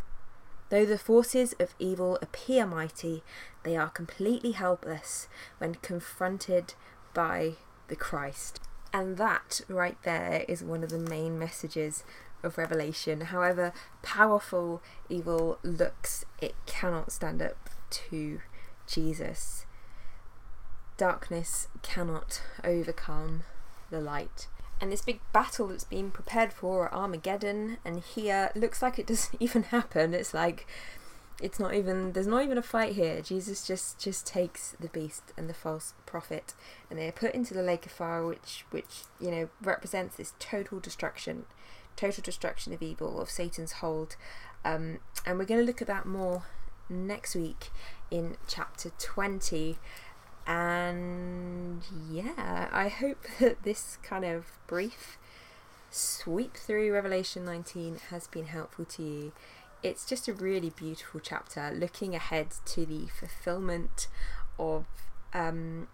Though 0.70 0.84
the 0.84 0.98
forces 0.98 1.54
of 1.58 1.74
evil 1.78 2.18
appear 2.20 2.66
mighty, 2.66 3.22
they 3.62 3.76
are 3.76 3.88
completely 3.88 4.52
helpless 4.52 5.28
when 5.58 5.76
confronted 5.76 6.74
by 7.14 7.54
the 7.88 7.96
Christ. 7.96 8.60
And 8.92 9.16
that 9.16 9.62
right 9.68 9.96
there 10.02 10.44
is 10.46 10.62
one 10.62 10.84
of 10.84 10.90
the 10.90 10.98
main 10.98 11.38
messages 11.38 12.04
of 12.42 12.58
Revelation. 12.58 13.20
However 13.22 13.72
powerful 14.02 14.82
evil 15.08 15.58
looks, 15.62 16.24
it 16.40 16.54
cannot 16.66 17.12
stand 17.12 17.42
up 17.42 17.70
to 17.90 18.40
Jesus. 18.86 19.66
Darkness 20.96 21.68
cannot 21.82 22.42
overcome 22.64 23.44
the 23.90 24.00
light. 24.00 24.48
and 24.80 24.92
this 24.92 25.02
big 25.02 25.20
battle 25.32 25.66
that's 25.68 25.82
being 25.84 26.10
prepared 26.10 26.52
for 26.52 26.92
Armageddon, 26.94 27.78
and 27.84 28.00
here 28.00 28.50
looks 28.54 28.80
like 28.80 28.98
it 28.98 29.06
doesn't 29.08 29.36
even 29.40 29.64
happen. 29.64 30.14
It's 30.14 30.32
like 30.34 30.66
it's 31.40 31.60
not 31.60 31.74
even 31.74 32.12
there's 32.12 32.26
not 32.26 32.42
even 32.44 32.58
a 32.58 32.62
fight 32.62 32.94
here. 32.94 33.20
Jesus 33.20 33.66
just 33.66 33.98
just 33.98 34.26
takes 34.26 34.76
the 34.80 34.88
beast 34.88 35.32
and 35.36 35.48
the 35.48 35.54
false 35.54 35.94
prophet, 36.06 36.54
and 36.90 36.98
they're 36.98 37.12
put 37.12 37.34
into 37.34 37.54
the 37.54 37.62
lake 37.62 37.86
of 37.86 37.92
fire, 37.92 38.24
which 38.26 38.64
which 38.70 39.02
you 39.20 39.30
know 39.30 39.48
represents 39.62 40.16
this 40.16 40.34
total 40.38 40.80
destruction, 40.80 41.46
total 41.98 42.22
destruction 42.22 42.72
of 42.72 42.82
evil 42.82 43.20
of 43.20 43.28
Satan's 43.28 43.72
hold, 43.72 44.16
um, 44.64 44.98
and 45.26 45.38
we're 45.38 45.44
going 45.44 45.60
to 45.60 45.66
look 45.66 45.82
at 45.82 45.88
that 45.88 46.06
more 46.06 46.44
next 46.88 47.34
week 47.34 47.70
in 48.10 48.36
chapter 48.46 48.90
twenty. 48.98 49.78
And 50.46 51.82
yeah, 52.10 52.68
I 52.72 52.88
hope 52.88 53.26
that 53.40 53.62
this 53.64 53.98
kind 54.02 54.24
of 54.24 54.46
brief 54.66 55.18
sweep 55.90 56.54
through 56.54 56.92
Revelation 56.92 57.44
19 57.44 57.98
has 58.10 58.26
been 58.26 58.46
helpful 58.46 58.84
to 58.84 59.02
you. 59.02 59.32
It's 59.82 60.04
just 60.04 60.28
a 60.28 60.32
really 60.32 60.70
beautiful 60.70 61.20
chapter 61.20 61.70
looking 61.74 62.14
ahead 62.14 62.48
to 62.66 62.84
the 62.84 63.06
fulfillment 63.06 64.08
of 64.58 64.86
um, 65.32 65.88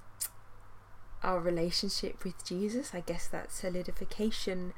our 1.23 1.41
relationship 1.41 2.25
with 2.25 2.45
Jesus. 2.45 2.95
I 2.95 3.01
guess 3.01 3.27
that 3.29 3.53
solidification 3.53 4.73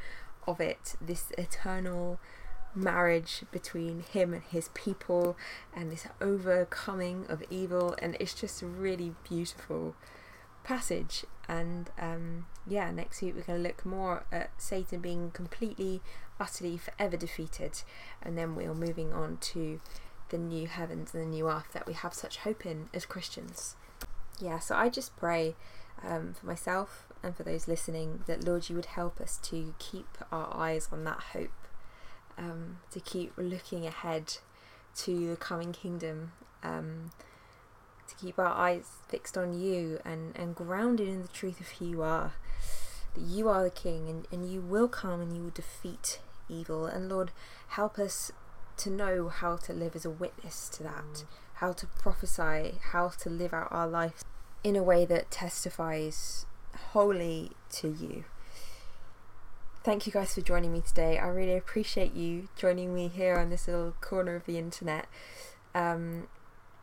of 0.47 0.61
it, 0.61 0.95
this 1.01 1.33
eternal 1.37 2.19
marriage 2.75 3.43
between 3.51 4.01
him 4.01 4.35
and 4.35 4.43
his 4.43 4.69
people 4.75 5.37
and 5.75 5.91
this 5.91 6.07
overcoming 6.21 7.27
of 7.29 7.43
evil. 7.51 7.95
And 8.01 8.17
it's 8.21 8.35
just 8.35 8.63
a 8.63 8.67
really 8.67 9.15
beautiful 9.29 9.95
passage. 10.63 11.25
And 11.49 11.91
um, 11.99 12.47
yeah 12.67 12.91
next 12.91 13.23
week 13.23 13.35
we're 13.37 13.43
going 13.43 13.63
to 13.63 13.69
look 13.69 13.87
more 13.87 14.25
at 14.33 14.51
satan 14.59 15.01
being 15.01 15.31
completely 15.31 16.03
utterly 16.41 16.77
forever 16.77 17.17
defeated. 17.17 17.83
And 18.23 18.37
then 18.37 18.55
we're 18.55 18.75
moving 18.75 19.13
on 19.13 19.39
to 19.53 19.81
the 20.29 20.39
new 20.39 20.67
heavens 20.67 21.15
and 21.15 21.23
the 21.23 21.29
new 21.29 21.49
earth 21.49 21.73
that 21.73 21.87
we 21.87 21.93
have 21.93 22.13
such 22.13 22.39
hope 22.39 22.67
in 22.67 22.89
as 22.93 23.07
christians. 23.07 23.77
Yeah 24.41 24.59
so 24.59 24.75
i 24.75 24.89
just 24.89 25.17
pray 25.17 25.55
um, 26.07 26.35
for 26.35 26.47
myself 26.47 27.06
and 27.27 27.37
for 27.37 27.43
those 27.43 27.69
listening 27.69 28.23
that 28.27 28.45
lord 28.45 28.69
you 28.69 28.77
would 28.77 28.87
help 28.87 29.21
us 29.21 29.39
to 29.43 29.75
keep 29.79 30.07
our 30.33 30.49
eyes 30.57 30.89
on 30.91 31.05
that 31.05 31.21
hope 31.33 31.51
um, 32.39 32.79
to 32.91 33.01
keep 33.01 33.33
looking 33.37 33.87
ahead 33.87 34.39
to 34.97 35.31
the 35.31 35.37
coming 35.37 35.73
kingdom, 35.73 36.33
um, 36.63 37.11
to 38.09 38.15
keep 38.17 38.39
our 38.39 38.47
eyes 38.47 38.89
fixed 39.09 39.37
on 39.37 39.59
you 39.59 40.01
and, 40.05 40.37
and 40.37 40.55
grounded 40.55 41.09
in 41.09 41.23
the 41.23 41.29
truth 41.29 41.61
of 41.61 41.69
who 41.69 41.87
you 41.87 42.03
are. 42.03 42.33
That 43.15 43.23
you 43.23 43.49
are 43.49 43.65
the 43.65 43.71
King 43.71 44.09
and, 44.09 44.27
and 44.31 44.51
you 44.51 44.61
will 44.61 44.89
come 44.89 45.21
and 45.21 45.37
you 45.37 45.45
will 45.45 45.51
defeat 45.51 46.21
evil. 46.49 46.87
And 46.87 47.09
Lord, 47.09 47.31
help 47.69 47.99
us 47.99 48.33
to 48.79 48.91
know 48.91 49.29
how 49.29 49.57
to 49.57 49.73
live 49.73 49.97
as 49.97 50.05
a 50.05 50.11
witness 50.11 50.69
to 50.71 50.83
that, 50.83 51.05
mm. 51.13 51.25
how 51.55 51.73
to 51.73 51.87
prophesy, 51.87 52.79
how 52.93 53.09
to 53.21 53.31
live 53.31 53.55
out 53.55 53.69
our 53.71 53.89
life 53.89 54.23
in 54.63 54.77
a 54.77 54.83
way 54.83 55.05
that 55.07 55.31
testifies 55.31 56.45
wholly 56.77 57.53
to 57.71 57.89
you 57.89 58.25
thank 59.87 60.05
you 60.05 60.13
guys 60.13 60.35
for 60.35 60.41
joining 60.41 60.73
me 60.73 60.81
today. 60.81 61.17
I 61.17 61.29
really 61.29 61.57
appreciate 61.57 62.13
you 62.13 62.49
joining 62.57 62.93
me 62.93 63.07
here 63.07 63.37
on 63.37 63.51
this 63.51 63.69
little 63.69 63.95
corner 64.01 64.35
of 64.35 64.45
the 64.45 64.59
internet. 64.59 65.07
Um, 65.77 66.27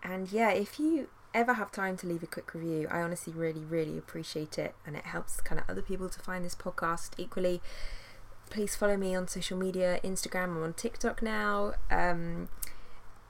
and 0.02 0.32
yeah, 0.32 0.52
if 0.52 0.80
you 0.80 1.10
ever 1.34 1.56
have 1.56 1.70
time 1.70 1.98
to 1.98 2.08
leave 2.08 2.24
a 2.24 2.28
quick 2.28 2.54
review, 2.54 2.88
I 2.90 3.02
honestly 3.02 3.34
really, 3.34 3.60
really 3.60 3.98
appreciate 3.98 4.58
it. 4.58 4.74
And 4.88 4.96
it 4.96 5.04
helps 5.04 5.42
kind 5.42 5.60
of 5.60 5.70
other 5.70 5.82
people 5.82 6.08
to 6.08 6.20
find 6.22 6.46
this 6.46 6.56
podcast 6.56 7.10
equally. 7.18 7.62
Please 8.50 8.74
follow 8.78 8.96
me 8.96 9.14
on 9.14 9.28
social 9.28 9.58
media 9.58 10.00
Instagram, 10.02 10.56
I'm 10.56 10.64
on 10.64 10.74
TikTok 10.74 11.22
now. 11.22 11.74
Um, 11.92 12.48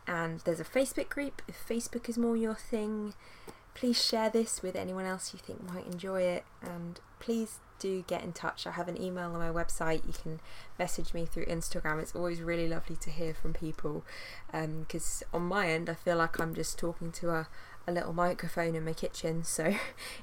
and 0.05 0.41
there's 0.41 0.59
a 0.59 0.65
Facebook 0.65 1.09
group 1.09 1.41
if 1.47 1.57
Facebook 1.67 2.07
is 2.07 2.15
more 2.19 2.37
your 2.37 2.53
thing. 2.53 3.15
Please 3.73 4.03
share 4.03 4.29
this 4.29 4.61
with 4.61 4.75
anyone 4.75 5.05
else 5.05 5.33
you 5.33 5.39
think 5.39 5.67
might 5.71 5.85
enjoy 5.85 6.21
it. 6.21 6.45
And 6.61 6.99
please 7.19 7.59
do 7.79 8.03
get 8.07 8.23
in 8.23 8.31
touch. 8.31 8.65
I 8.65 8.71
have 8.71 8.87
an 8.87 9.01
email 9.01 9.31
on 9.31 9.39
my 9.39 9.49
website. 9.49 10.05
You 10.05 10.13
can 10.13 10.39
message 10.79 11.13
me 11.13 11.25
through 11.25 11.45
Instagram. 11.45 12.01
It's 12.01 12.15
always 12.15 12.41
really 12.41 12.67
lovely 12.67 12.95
to 12.95 13.09
hear 13.09 13.33
from 13.33 13.53
people 13.53 14.05
because 14.51 15.23
um, 15.33 15.41
on 15.41 15.47
my 15.47 15.67
end, 15.69 15.89
I 15.89 15.95
feel 15.95 16.17
like 16.17 16.39
I'm 16.39 16.53
just 16.53 16.77
talking 16.77 17.11
to 17.13 17.31
a, 17.31 17.47
a 17.87 17.91
little 17.91 18.13
microphone 18.13 18.75
in 18.75 18.85
my 18.85 18.93
kitchen. 18.93 19.43
So 19.53 19.75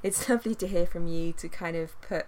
it's 0.03 0.29
lovely 0.29 0.55
to 0.57 0.67
hear 0.67 0.87
from 0.87 1.07
you 1.07 1.33
to 1.35 1.49
kind 1.49 1.77
of 1.77 2.01
put 2.01 2.27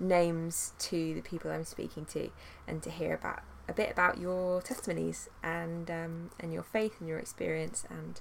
names 0.00 0.72
to 0.78 1.14
the 1.14 1.20
people 1.20 1.50
I'm 1.50 1.64
speaking 1.64 2.04
to 2.06 2.30
and 2.66 2.82
to 2.82 2.90
hear 2.90 3.14
about 3.14 3.42
a 3.68 3.72
bit 3.72 3.90
about 3.90 4.18
your 4.18 4.60
testimonies 4.60 5.28
and 5.42 5.90
um, 5.90 6.30
and 6.40 6.52
your 6.52 6.62
faith 6.62 6.94
and 6.98 7.08
your 7.08 7.18
experience 7.18 7.84
and 7.88 8.20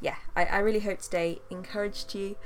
yeah 0.00 0.16
I, 0.34 0.44
I 0.44 0.58
really 0.58 0.80
hope 0.80 1.00
today 1.00 1.40
encouraged 1.50 2.14
you 2.14 2.36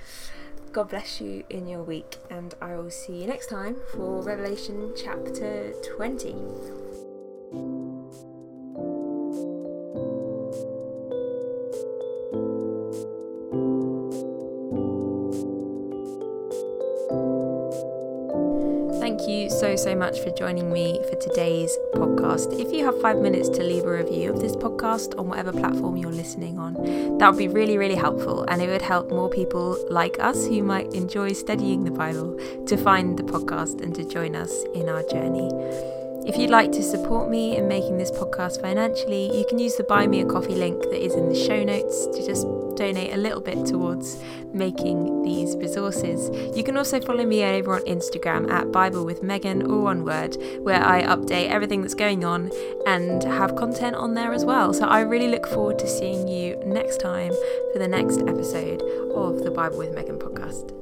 God 0.73 0.91
bless 0.91 1.21
you 1.21 1.43
in 1.51 1.67
your 1.67 1.83
week, 1.83 2.19
and 2.31 2.55
I 2.63 2.77
will 2.77 2.91
see 2.91 3.23
you 3.23 3.27
next 3.27 3.49
time 3.49 3.77
for 3.93 4.23
Revelation 4.23 4.93
chapter 4.97 5.73
20. 5.97 8.00
So, 19.49 19.77
so 19.77 19.95
much 19.95 20.21
for 20.21 20.31
joining 20.31 20.73
me 20.73 21.01
for 21.09 21.17
today's 21.17 21.77
podcast. 21.95 22.59
If 22.59 22.73
you 22.73 22.85
have 22.85 23.01
five 23.01 23.19
minutes 23.19 23.49
to 23.51 23.63
leave 23.63 23.85
a 23.85 23.93
review 23.93 24.33
of 24.33 24.41
this 24.41 24.57
podcast 24.57 25.19
on 25.19 25.29
whatever 25.29 25.53
platform 25.53 25.97
you're 25.97 26.11
listening 26.11 26.59
on, 26.59 26.75
that 27.19 27.31
would 27.31 27.39
be 27.39 27.49
really, 27.49 27.79
really 27.79 27.95
helpful. 27.95 28.45
And 28.49 28.61
it 28.61 28.69
would 28.69 28.83
help 28.83 29.11
more 29.11 29.31
people 29.31 29.79
like 29.89 30.19
us 30.19 30.47
who 30.47 30.63
might 30.63 30.93
enjoy 30.93 31.33
studying 31.33 31.85
the 31.85 31.91
Bible 31.91 32.39
to 32.67 32.77
find 32.77 33.19
the 33.19 33.23
podcast 33.23 33.81
and 33.81 33.95
to 33.95 34.05
join 34.05 34.35
us 34.35 34.53
in 34.75 34.89
our 34.89 35.03
journey. 35.05 35.49
If 36.27 36.37
you'd 36.37 36.51
like 36.51 36.71
to 36.73 36.83
support 36.83 37.31
me 37.31 37.57
in 37.57 37.67
making 37.67 37.97
this 37.97 38.11
podcast 38.11 38.61
financially, 38.61 39.35
you 39.37 39.47
can 39.49 39.59
use 39.59 39.77
the 39.77 39.85
Buy 39.85 40.07
Me 40.07 40.21
a 40.21 40.27
Coffee 40.27 40.55
link 40.55 40.83
that 40.83 41.03
is 41.03 41.15
in 41.15 41.29
the 41.31 41.35
show 41.35 41.65
notes 41.65 42.07
to 42.09 42.27
just 42.27 42.47
donate 42.77 43.13
a 43.13 43.17
little 43.17 43.41
bit 43.41 43.67
towards 43.67 44.23
making 44.53 45.23
these 45.23 45.57
resources. 45.57 46.31
You 46.57 46.65
can 46.65 46.77
also 46.77 47.01
follow 47.01 47.25
me 47.25 47.45
over 47.45 47.75
on 47.75 47.83
Instagram 47.83 48.51
at 48.51 48.73
Bible 48.73 49.05
with 49.05 49.23
Megan 49.23 49.63
or 49.63 49.83
one 49.83 50.05
word, 50.05 50.37
where 50.61 50.85
I 50.85 51.03
update 51.03 51.49
everything 51.49 51.83
that's 51.83 51.95
going 51.95 52.25
on 52.25 52.51
and 52.87 53.23
have 53.23 53.57
content 53.57 53.97
on 53.97 54.15
there 54.15 54.33
as 54.33 54.45
well. 54.45 54.73
So 54.73 54.87
I 54.87 55.01
really 55.01 55.29
look 55.29 55.47
forward 55.47 55.79
to 55.81 55.89
seeing 55.89 56.29
you 56.29 56.57
next 56.65 57.01
time 57.01 57.33
for 57.73 57.79
the 57.79 57.89
next 57.89 58.21
episode 58.21 58.83
of 59.15 59.45
the 59.45 59.51
Bible 59.51 59.79
with 59.79 59.95
Megan 59.95 60.19
podcast. 60.19 60.77